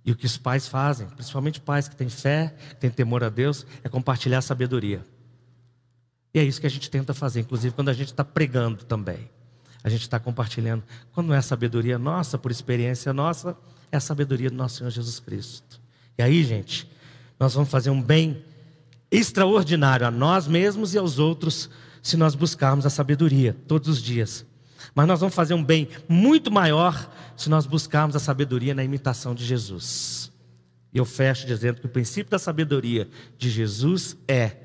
E 0.05 0.12
o 0.12 0.17
que 0.17 0.27
os 0.27 0.37
pais 0.37 0.69
fazem, 0.69 1.07
principalmente 1.09 1.61
pais 1.61 1.88
que 1.88 1.97
têm 1.97 2.09
fé, 2.09 2.55
que 2.71 2.77
têm 2.77 2.90
temor 2.90 3.25
a 3.25 3.29
Deus, 3.29 3.67
é 3.83 3.88
compartilhar 3.88 4.38
a 4.38 4.43
sabedoria. 4.43 5.05
E 6.35 6.38
é 6.38 6.45
isso 6.45 6.61
que 6.61 6.67
a 6.67 6.71
gente 6.71 6.90
tenta 6.90 7.14
fazer, 7.14 7.40
inclusive 7.40 7.75
quando 7.75 7.88
a 7.88 7.93
gente 7.93 8.09
está 8.09 8.25
pregando 8.25 8.85
também. 8.85 9.31
A 9.83 9.88
gente 9.88 10.03
está 10.03 10.19
compartilhando. 10.19 10.83
Quando 11.12 11.29
não 11.29 11.35
é 11.35 11.40
sabedoria 11.40 11.99
nossa, 11.99 12.37
por 12.37 12.51
experiência 12.51 13.12
nossa, 13.12 13.57
é 13.93 13.97
a 13.97 14.01
sabedoria 14.01 14.51
do 14.51 14.57
nosso 14.57 14.79
Senhor 14.79 14.90
Jesus 14.90 15.21
Cristo. 15.21 15.81
E 16.19 16.23
aí, 16.23 16.43
gente, 16.43 16.90
nós 17.38 17.55
vamos 17.55 17.71
fazer 17.71 17.90
um 17.90 18.01
bem 18.01 18.43
extraordinário 19.11 20.07
a 20.07 20.11
nós 20.11 20.49
mesmos 20.49 20.95
e 20.95 20.99
aos 20.99 21.19
outros 21.19 21.71
se 22.03 22.17
nós 22.17 22.35
buscarmos 22.35 22.85
a 22.85 22.90
sabedoria 22.90 23.57
todos 23.67 23.88
os 23.88 24.03
dias. 24.03 24.45
Mas 24.94 25.07
nós 25.07 25.20
vamos 25.20 25.35
fazer 25.35 25.55
um 25.55 25.62
bem 25.62 25.88
muito 26.09 26.51
maior 26.51 27.11
se 27.37 27.49
nós 27.49 27.66
buscarmos 27.66 28.16
a 28.16 28.20
sabedoria 28.20 28.75
na 28.75 28.83
imitação 28.83 29.35
de 29.35 29.44
Jesus. 29.44 30.33
E 30.92 30.99
eu 30.99 31.05
fecho 31.05 31.47
dizendo 31.47 31.81
que 31.81 31.87
o 31.87 31.90
princípio 31.90 32.31
da 32.31 32.38
sabedoria 32.38 33.09
de 33.37 33.51
Jesus 33.51 34.16
é: 34.27 34.57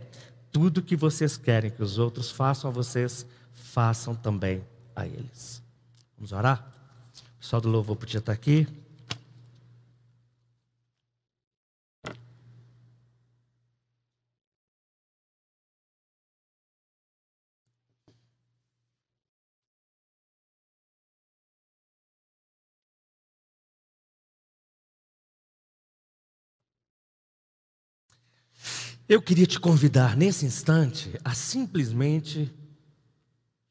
tudo 0.52 0.82
que 0.82 0.96
vocês 0.96 1.38
querem 1.38 1.72
que 1.72 1.82
os 1.82 1.98
outros 1.98 2.30
façam 2.30 2.70
a 2.70 2.74
vocês, 2.74 3.26
façam 3.54 4.14
também 4.16 4.64
a 4.96 5.06
eles. 5.06 5.62
Vamos 6.18 6.32
orar? 6.32 6.72
O 7.38 7.40
pessoal 7.40 7.62
do 7.62 7.70
louvor 7.70 7.96
podia 7.96 8.20
estar 8.20 8.34
aqui. 8.34 8.68
Eu 29.10 29.24
queria 29.24 29.48
te 29.48 29.60
convidar 29.60 30.16
nesse 30.16 30.46
instante 30.46 31.20
a 31.26 31.34
simplesmente 31.34 32.54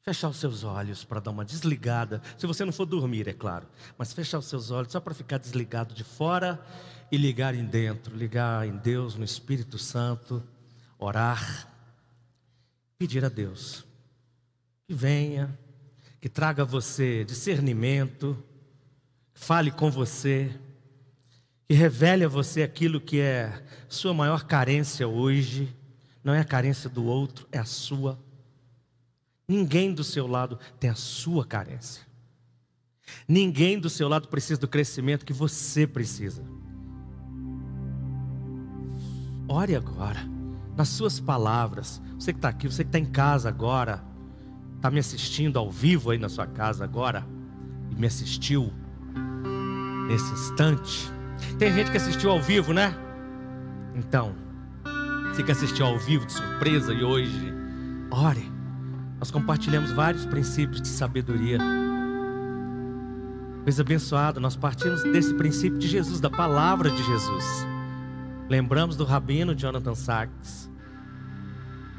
fechar 0.01 0.27
os 0.27 0.35
seus 0.35 0.65
olhos 0.65 1.05
para 1.05 1.21
dar 1.21 1.31
uma 1.31 1.45
desligada. 1.45 2.21
Se 2.37 2.45
você 2.45 2.65
não 2.65 2.73
for 2.73 2.85
dormir, 2.85 3.25
é 3.25 3.31
claro, 3.31 3.65
mas 3.97 4.11
fechar 4.11 4.37
os 4.37 4.47
seus 4.47 4.69
olhos 4.69 4.91
só 4.91 4.99
para 4.99 5.13
ficar 5.13 5.37
desligado 5.37 5.93
de 5.93 6.03
fora 6.03 6.61
e 7.09 7.15
ligar 7.15 7.55
em 7.55 7.63
dentro, 7.63 8.17
ligar 8.17 8.67
em 8.67 8.75
Deus, 8.75 9.15
no 9.15 9.23
Espírito 9.23 9.77
Santo, 9.77 10.43
orar, 10.97 11.73
pedir 12.97 13.23
a 13.23 13.29
Deus 13.29 13.85
que 14.85 14.93
venha, 14.93 15.57
que 16.19 16.27
traga 16.27 16.63
a 16.63 16.65
você 16.65 17.23
discernimento, 17.23 18.37
fale 19.33 19.71
com 19.71 19.89
você 19.89 20.53
e 21.69 21.75
revele 21.75 22.25
a 22.25 22.27
você 22.27 22.63
aquilo 22.63 22.99
que 22.99 23.19
é 23.19 23.61
sua 23.87 24.13
maior 24.13 24.43
carência 24.45 25.07
hoje. 25.07 25.75
Não 26.23 26.33
é 26.33 26.39
a 26.39 26.45
carência 26.45 26.89
do 26.89 27.05
outro, 27.05 27.47
é 27.51 27.59
a 27.59 27.65
sua. 27.65 28.19
Ninguém 29.47 29.93
do 29.93 30.03
seu 30.03 30.25
lado 30.25 30.59
tem 30.79 30.89
a 30.89 30.95
sua 30.95 31.45
carência. 31.45 32.03
Ninguém 33.27 33.79
do 33.79 33.89
seu 33.89 34.09
lado 34.09 34.27
precisa 34.27 34.59
do 34.59 34.67
crescimento 34.67 35.25
que 35.25 35.33
você 35.33 35.85
precisa. 35.85 36.43
Ore 39.47 39.75
agora, 39.75 40.19
nas 40.75 40.89
suas 40.89 41.19
palavras. 41.19 42.01
Você 42.19 42.33
que 42.33 42.39
está 42.39 42.49
aqui, 42.49 42.67
você 42.67 42.83
que 42.83 42.89
está 42.89 42.99
em 42.99 43.05
casa 43.05 43.47
agora, 43.47 44.03
está 44.75 44.89
me 44.89 44.99
assistindo 44.99 45.57
ao 45.57 45.69
vivo 45.69 46.11
aí 46.11 46.17
na 46.17 46.29
sua 46.29 46.47
casa 46.47 46.83
agora, 46.83 47.25
e 47.91 47.95
me 47.95 48.07
assistiu 48.07 48.71
nesse 50.07 50.31
instante. 50.31 51.18
Tem 51.57 51.73
gente 51.73 51.91
que 51.91 51.97
assistiu 51.97 52.31
ao 52.31 52.41
vivo, 52.41 52.73
né? 52.73 52.93
Então, 53.95 54.35
você 55.31 55.43
que 55.43 55.51
assistiu 55.51 55.85
ao 55.85 55.97
vivo 55.97 56.25
de 56.25 56.33
surpresa 56.33 56.93
e 56.93 57.03
hoje, 57.03 57.53
ore. 58.11 58.51
Nós 59.19 59.31
compartilhamos 59.31 59.91
vários 59.91 60.25
princípios 60.25 60.81
de 60.81 60.87
sabedoria. 60.87 61.57
Coisa 63.63 63.81
abençoada, 63.81 64.39
nós 64.39 64.55
partimos 64.55 65.03
desse 65.03 65.33
princípio 65.33 65.77
de 65.77 65.87
Jesus, 65.87 66.19
da 66.19 66.29
palavra 66.29 66.89
de 66.89 67.03
Jesus. 67.03 67.67
Lembramos 68.49 68.95
do 68.95 69.03
rabino 69.03 69.53
Jonathan 69.53 69.93
Sachs, 69.95 70.69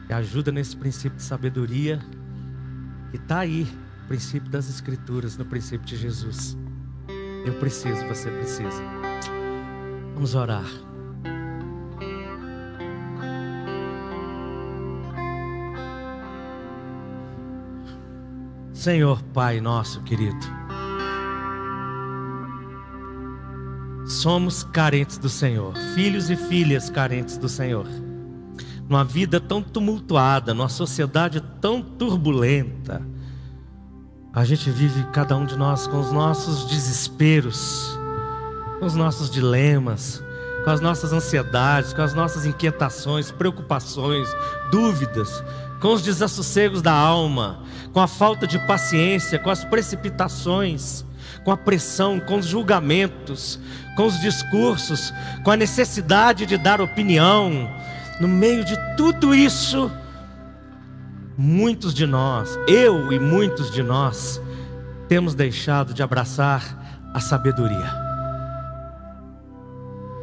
que 0.07 0.13
ajuda 0.13 0.51
nesse 0.51 0.77
princípio 0.77 1.17
de 1.17 1.23
sabedoria, 1.23 2.01
que 3.11 3.17
está 3.17 3.41
aí, 3.41 3.69
princípio 4.09 4.51
das 4.51 4.69
Escrituras, 4.69 5.37
no 5.37 5.45
princípio 5.45 5.87
de 5.87 5.97
Jesus. 5.97 6.57
Eu 7.47 7.55
preciso, 7.55 8.05
você 8.07 8.31
precisa. 8.31 9.00
Vamos 10.21 10.35
orar. 10.35 10.67
Senhor 18.71 19.23
Pai 19.33 19.63
nosso 19.63 20.03
querido, 20.03 20.37
somos 24.07 24.63
carentes 24.63 25.17
do 25.17 25.31
Senhor, 25.31 25.75
filhos 25.95 26.29
e 26.29 26.37
filhas 26.37 26.91
carentes 26.91 27.39
do 27.39 27.49
Senhor. 27.49 27.87
Numa 28.87 29.07
vida 29.07 29.41
tão 29.41 29.63
tumultuada, 29.63 30.53
numa 30.53 30.69
sociedade 30.69 31.41
tão 31.63 31.81
turbulenta, 31.81 33.01
a 34.35 34.45
gente 34.45 34.71
vive 34.71 35.03
cada 35.15 35.35
um 35.35 35.47
de 35.47 35.57
nós 35.57 35.87
com 35.87 35.99
os 35.99 36.13
nossos 36.13 36.69
desesperos, 36.69 37.99
com 38.81 38.87
os 38.87 38.95
nossos 38.97 39.31
dilemas, 39.31 40.25
com 40.65 40.71
as 40.71 40.81
nossas 40.81 41.13
ansiedades, 41.13 41.93
com 41.93 42.01
as 42.01 42.15
nossas 42.15 42.47
inquietações, 42.47 43.31
preocupações, 43.31 44.27
dúvidas, 44.73 45.45
com 45.81 45.93
os 45.93 46.03
desassossegos 46.03 46.81
da 46.81 46.93
alma, 46.93 47.63
com 47.93 48.01
a 48.01 48.09
falta 48.09 48.47
de 48.47 48.59
paciência, 48.67 49.39
com 49.39 49.51
as 49.51 49.65
precipitações, 49.65 51.05
com 51.45 51.53
a 51.53 51.57
pressão, 51.57 52.19
com 52.19 52.39
os 52.39 52.47
julgamentos, 52.47 53.61
com 53.97 54.07
os 54.07 54.19
discursos, 54.19 55.13
com 55.45 55.51
a 55.51 55.57
necessidade 55.57 56.47
de 56.47 56.57
dar 56.57 56.81
opinião. 56.81 57.71
No 58.19 58.29
meio 58.29 58.65
de 58.65 58.77
tudo 58.97 59.35
isso, 59.35 59.91
muitos 61.37 61.93
de 61.95 62.07
nós, 62.07 62.59
eu 62.67 63.13
e 63.13 63.19
muitos 63.19 63.71
de 63.71 63.83
nós, 63.83 64.41
temos 65.09 65.35
deixado 65.35 65.93
de 65.93 66.03
abraçar 66.03 67.11
a 67.13 67.21
sabedoria. 67.21 68.00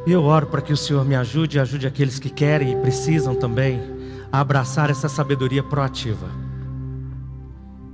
E 0.08 0.10
eu 0.10 0.24
oro 0.24 0.46
para 0.46 0.62
que 0.62 0.72
o 0.72 0.76
Senhor 0.76 1.04
me 1.04 1.14
ajude 1.14 1.58
e 1.58 1.60
ajude 1.60 1.86
aqueles 1.86 2.18
que 2.18 2.30
querem 2.30 2.72
e 2.72 2.76
precisam 2.76 3.34
também 3.34 3.78
a 4.32 4.40
abraçar 4.40 4.88
essa 4.88 5.06
sabedoria 5.06 5.62
proativa, 5.62 6.30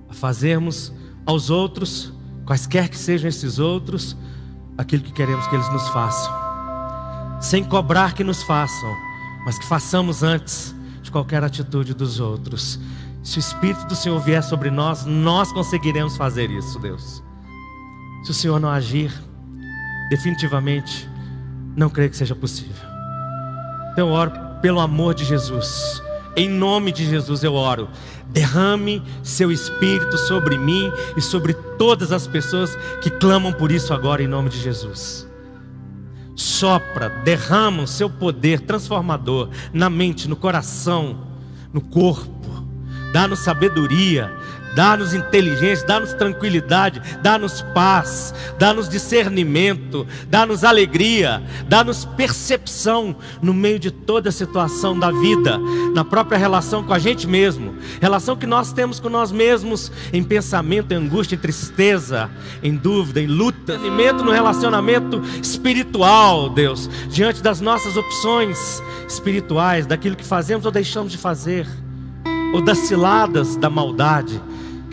a 0.08 0.14
fazermos 0.14 0.92
aos 1.26 1.50
outros, 1.50 2.12
quaisquer 2.46 2.88
que 2.88 2.96
sejam 2.96 3.28
esses 3.28 3.58
outros, 3.58 4.16
aquilo 4.78 5.02
que 5.02 5.12
queremos 5.12 5.44
que 5.48 5.56
eles 5.56 5.68
nos 5.72 5.88
façam, 5.88 6.32
sem 7.40 7.64
cobrar 7.64 8.14
que 8.14 8.22
nos 8.22 8.44
façam, 8.44 8.94
mas 9.44 9.58
que 9.58 9.66
façamos 9.66 10.22
antes 10.22 10.72
de 11.02 11.10
qualquer 11.10 11.42
atitude 11.42 11.94
dos 11.94 12.20
outros. 12.20 12.78
Se 13.24 13.38
o 13.38 13.40
Espírito 13.40 13.88
do 13.88 13.96
Senhor 13.96 14.20
vier 14.20 14.44
sobre 14.44 14.70
nós, 14.70 15.04
nós 15.04 15.50
conseguiremos 15.50 16.16
fazer 16.16 16.48
isso, 16.48 16.78
Deus. 16.78 17.24
Se 18.22 18.30
o 18.30 18.34
Senhor 18.34 18.60
não 18.60 18.70
agir, 18.70 19.12
definitivamente 20.10 21.12
não 21.76 21.90
creio 21.90 22.10
que 22.10 22.16
seja 22.16 22.34
possível. 22.34 22.86
Então 23.92 24.08
eu 24.08 24.12
oro 24.12 24.32
pelo 24.60 24.80
amor 24.80 25.14
de 25.14 25.24
Jesus. 25.24 26.02
Em 26.36 26.48
nome 26.48 26.90
de 26.90 27.08
Jesus 27.08 27.44
eu 27.44 27.54
oro. 27.54 27.88
Derrame 28.28 29.02
seu 29.22 29.52
espírito 29.52 30.18
sobre 30.18 30.58
mim 30.58 30.92
e 31.16 31.20
sobre 31.20 31.54
todas 31.78 32.10
as 32.10 32.26
pessoas 32.26 32.76
que 33.00 33.10
clamam 33.10 33.52
por 33.52 33.70
isso 33.70 33.94
agora 33.94 34.22
em 34.22 34.26
nome 34.26 34.48
de 34.48 34.60
Jesus. 34.60 35.28
Sopra, 36.34 37.08
derrama 37.24 37.84
o 37.84 37.86
seu 37.86 38.10
poder 38.10 38.60
transformador 38.60 39.50
na 39.72 39.88
mente, 39.88 40.28
no 40.28 40.34
coração, 40.34 41.28
no 41.72 41.80
corpo. 41.80 42.32
Dá-nos 43.12 43.38
sabedoria, 43.38 44.34
dá-nos 44.74 45.14
inteligência, 45.14 45.86
dá-nos 45.86 46.12
tranquilidade, 46.14 47.00
dá-nos 47.22 47.62
paz, 47.74 48.34
dá-nos 48.58 48.88
discernimento, 48.88 50.06
dá-nos 50.28 50.64
alegria, 50.64 51.42
dá-nos 51.68 52.04
percepção 52.04 53.16
no 53.40 53.54
meio 53.54 53.78
de 53.78 53.90
toda 53.90 54.28
a 54.28 54.32
situação 54.32 54.98
da 54.98 55.10
vida, 55.10 55.58
na 55.94 56.04
própria 56.04 56.38
relação 56.38 56.82
com 56.82 56.92
a 56.92 56.98
gente 56.98 57.26
mesmo, 57.26 57.74
relação 58.00 58.36
que 58.36 58.46
nós 58.46 58.72
temos 58.72 58.98
com 58.98 59.08
nós 59.08 59.30
mesmos, 59.30 59.90
em 60.12 60.22
pensamento, 60.22 60.92
em 60.92 60.96
angústia, 60.96 61.36
em 61.36 61.38
tristeza, 61.38 62.30
em 62.62 62.74
dúvida, 62.74 63.20
em 63.20 63.26
luta, 63.26 63.78
no 64.22 64.30
relacionamento 64.30 65.22
espiritual, 65.42 66.48
Deus, 66.48 66.88
diante 67.08 67.42
das 67.42 67.60
nossas 67.60 67.96
opções 67.96 68.82
espirituais, 69.08 69.86
daquilo 69.86 70.16
que 70.16 70.24
fazemos 70.24 70.66
ou 70.66 70.72
deixamos 70.72 71.12
de 71.12 71.18
fazer 71.18 71.66
ou 72.52 72.62
das 72.62 72.78
ciladas 72.78 73.56
da 73.56 73.68
maldade 73.68 74.40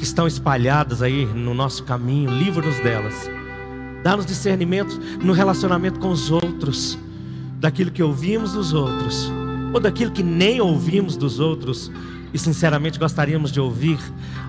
que 0.02 0.06
estão 0.06 0.26
espalhadas 0.26 1.04
aí 1.04 1.28
no 1.28 1.54
nosso 1.54 1.84
caminho, 1.84 2.32
livra-nos 2.32 2.80
delas. 2.80 3.30
Dá-nos 4.04 4.26
discernimento 4.26 5.00
no 5.24 5.32
relacionamento 5.32 6.00
com 6.00 6.10
os 6.10 6.32
outros, 6.32 6.98
daquilo 7.60 7.92
que 7.92 8.02
ouvimos 8.02 8.54
dos 8.54 8.74
outros, 8.74 9.32
ou 9.72 9.80
daquilo 9.80 10.10
que 10.10 10.24
nem 10.24 10.60
ouvimos 10.60 11.16
dos 11.16 11.40
outros 11.40 11.92
e 12.34 12.40
sinceramente 12.40 12.98
gostaríamos 12.98 13.52
de 13.52 13.60
ouvir. 13.60 14.00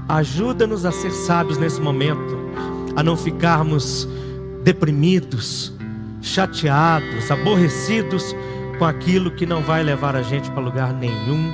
Ajuda-nos 0.09 0.87
a 0.87 0.91
ser 0.91 1.11
sábios 1.11 1.59
nesse 1.59 1.83
momento, 1.83 2.35
a 2.97 3.03
não 3.03 3.15
ficarmos 3.15 4.09
deprimidos, 4.65 5.71
chateados, 6.23 7.31
aborrecidos 7.31 8.35
com 8.79 8.87
aquilo 8.87 9.31
que 9.31 9.45
não 9.45 9.61
vai 9.61 9.83
levar 9.83 10.17
a 10.17 10.23
gente 10.23 10.51
para 10.51 10.63
lugar 10.63 10.95
nenhum 10.95 11.53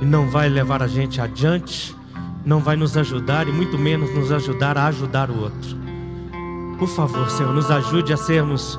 e 0.00 0.04
não 0.04 0.30
vai 0.30 0.48
levar 0.48 0.80
a 0.80 0.86
gente 0.86 1.20
adiante 1.20 1.92
não 2.44 2.60
vai 2.60 2.76
nos 2.76 2.96
ajudar 2.96 3.48
e 3.48 3.52
muito 3.52 3.78
menos 3.78 4.12
nos 4.14 4.32
ajudar 4.32 4.76
a 4.76 4.86
ajudar 4.86 5.30
o 5.30 5.40
outro. 5.40 5.76
Por 6.78 6.88
favor, 6.88 7.30
Senhor, 7.30 7.52
nos 7.52 7.70
ajude 7.70 8.12
a 8.12 8.16
sermos 8.16 8.78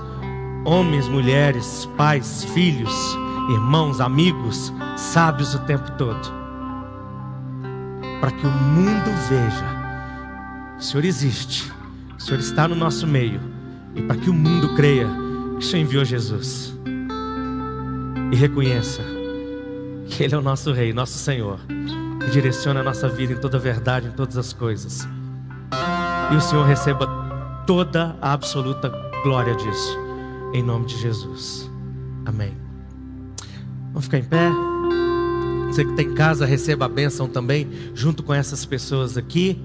homens, 0.65 1.07
mulheres, 1.07 1.89
pais, 1.97 2.43
filhos, 2.53 2.93
irmãos, 3.49 4.01
amigos, 4.01 4.73
sábios 4.97 5.55
o 5.55 5.59
tempo 5.59 5.89
todo. 5.91 6.33
Para 8.19 8.31
que 8.31 8.45
o 8.45 8.51
mundo 8.51 9.09
veja 9.29 9.83
o 10.77 10.81
Senhor 10.81 11.05
existe, 11.05 11.71
o 12.17 12.21
Senhor 12.21 12.39
está 12.39 12.67
no 12.67 12.75
nosso 12.75 13.07
meio, 13.07 13.39
e 13.95 14.01
para 14.01 14.17
que 14.17 14.29
o 14.29 14.33
mundo 14.33 14.75
creia 14.75 15.07
que 15.53 15.59
o 15.59 15.61
Senhor 15.61 15.83
enviou 15.83 16.03
Jesus. 16.03 16.77
E 18.31 18.35
reconheça 18.35 19.01
que 20.07 20.23
Ele 20.23 20.35
é 20.35 20.37
o 20.37 20.41
nosso 20.41 20.73
Rei, 20.73 20.91
nosso 20.91 21.17
Senhor 21.17 21.59
que 22.23 22.31
direciona 22.31 22.79
a 22.79 22.83
nossa 22.83 23.07
vida 23.09 23.33
em 23.33 23.37
toda 23.37 23.57
a 23.57 23.59
verdade, 23.59 24.07
em 24.07 24.11
todas 24.11 24.37
as 24.37 24.53
coisas. 24.53 25.07
E 26.31 26.35
o 26.35 26.41
Senhor 26.41 26.65
receba 26.65 27.07
toda 27.67 28.15
a 28.21 28.33
absoluta 28.33 28.89
glória 29.23 29.55
disso, 29.55 29.97
em 30.53 30.63
nome 30.63 30.85
de 30.85 30.97
Jesus. 30.97 31.69
Amém. 32.25 32.57
Vamos 33.87 34.05
ficar 34.05 34.17
em 34.19 34.23
pé. 34.23 34.51
Você 35.67 35.83
que 35.83 35.91
está 35.91 36.03
em 36.03 36.13
casa, 36.13 36.45
receba 36.45 36.85
a 36.85 36.89
bênção 36.89 37.27
também, 37.27 37.69
junto 37.93 38.23
com 38.23 38.33
essas 38.33 38.65
pessoas 38.65 39.17
aqui. 39.17 39.61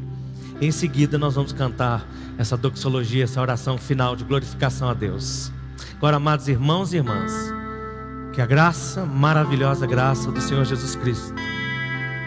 Em 0.61 0.70
seguida, 0.70 1.18
nós 1.18 1.34
vamos 1.34 1.52
cantar 1.52 2.06
essa 2.36 2.56
doxologia, 2.56 3.24
essa 3.24 3.40
oração 3.40 3.78
final 3.78 4.16
de 4.16 4.24
glorificação 4.24 4.88
a 4.88 4.94
Deus. 4.94 5.52
Agora, 5.96 6.16
amados 6.16 6.48
irmãos 6.48 6.92
e 6.92 6.96
irmãs, 6.96 7.32
que 8.32 8.40
a 8.40 8.46
graça, 8.46 9.04
maravilhosa 9.04 9.86
graça 9.86 10.30
do 10.30 10.40
Senhor 10.40 10.64
Jesus 10.64 10.96
Cristo 10.96 11.34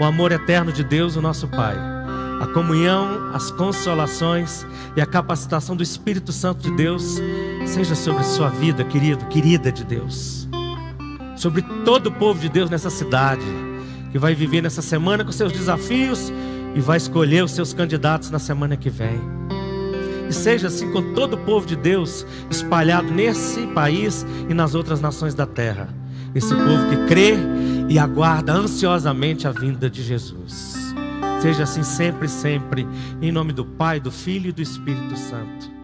o 0.01 0.03
amor 0.03 0.31
eterno 0.31 0.71
de 0.71 0.83
Deus, 0.83 1.15
o 1.15 1.21
nosso 1.21 1.47
Pai, 1.47 1.77
a 2.39 2.47
comunhão, 2.47 3.29
as 3.35 3.51
consolações 3.51 4.65
e 4.95 5.01
a 5.01 5.05
capacitação 5.05 5.75
do 5.75 5.83
Espírito 5.83 6.31
Santo 6.31 6.63
de 6.63 6.75
Deus 6.75 7.21
seja 7.67 7.93
sobre 7.93 8.23
sua 8.23 8.49
vida, 8.49 8.83
querido, 8.83 9.23
querida 9.27 9.71
de 9.71 9.83
Deus, 9.83 10.49
sobre 11.35 11.61
todo 11.85 12.07
o 12.07 12.11
povo 12.11 12.39
de 12.39 12.49
Deus 12.49 12.67
nessa 12.67 12.89
cidade, 12.89 13.45
que 14.11 14.17
vai 14.17 14.33
viver 14.33 14.63
nessa 14.63 14.81
semana 14.81 15.23
com 15.23 15.31
seus 15.31 15.53
desafios 15.53 16.33
e 16.73 16.81
vai 16.81 16.97
escolher 16.97 17.43
os 17.43 17.51
seus 17.51 17.71
candidatos 17.71 18.31
na 18.31 18.39
semana 18.39 18.75
que 18.75 18.89
vem. 18.89 19.21
E 20.27 20.33
seja 20.33 20.65
assim 20.65 20.91
com 20.91 21.13
todo 21.13 21.35
o 21.35 21.45
povo 21.45 21.67
de 21.67 21.75
Deus 21.75 22.25
espalhado 22.49 23.11
nesse 23.11 23.67
país 23.67 24.25
e 24.49 24.53
nas 24.55 24.73
outras 24.73 24.99
nações 24.99 25.35
da 25.35 25.45
terra. 25.45 26.00
Esse 26.33 26.55
povo 26.55 26.89
que 26.89 27.07
crê 27.07 27.35
e 27.89 27.99
aguarda 27.99 28.53
ansiosamente 28.53 29.47
a 29.47 29.51
vinda 29.51 29.89
de 29.89 30.01
Jesus. 30.01 30.93
Seja 31.41 31.63
assim 31.63 31.83
sempre, 31.83 32.27
sempre, 32.27 32.87
em 33.21 33.31
nome 33.31 33.51
do 33.51 33.65
Pai, 33.65 33.99
do 33.99 34.11
Filho 34.11 34.49
e 34.49 34.51
do 34.51 34.61
Espírito 34.61 35.17
Santo. 35.17 35.80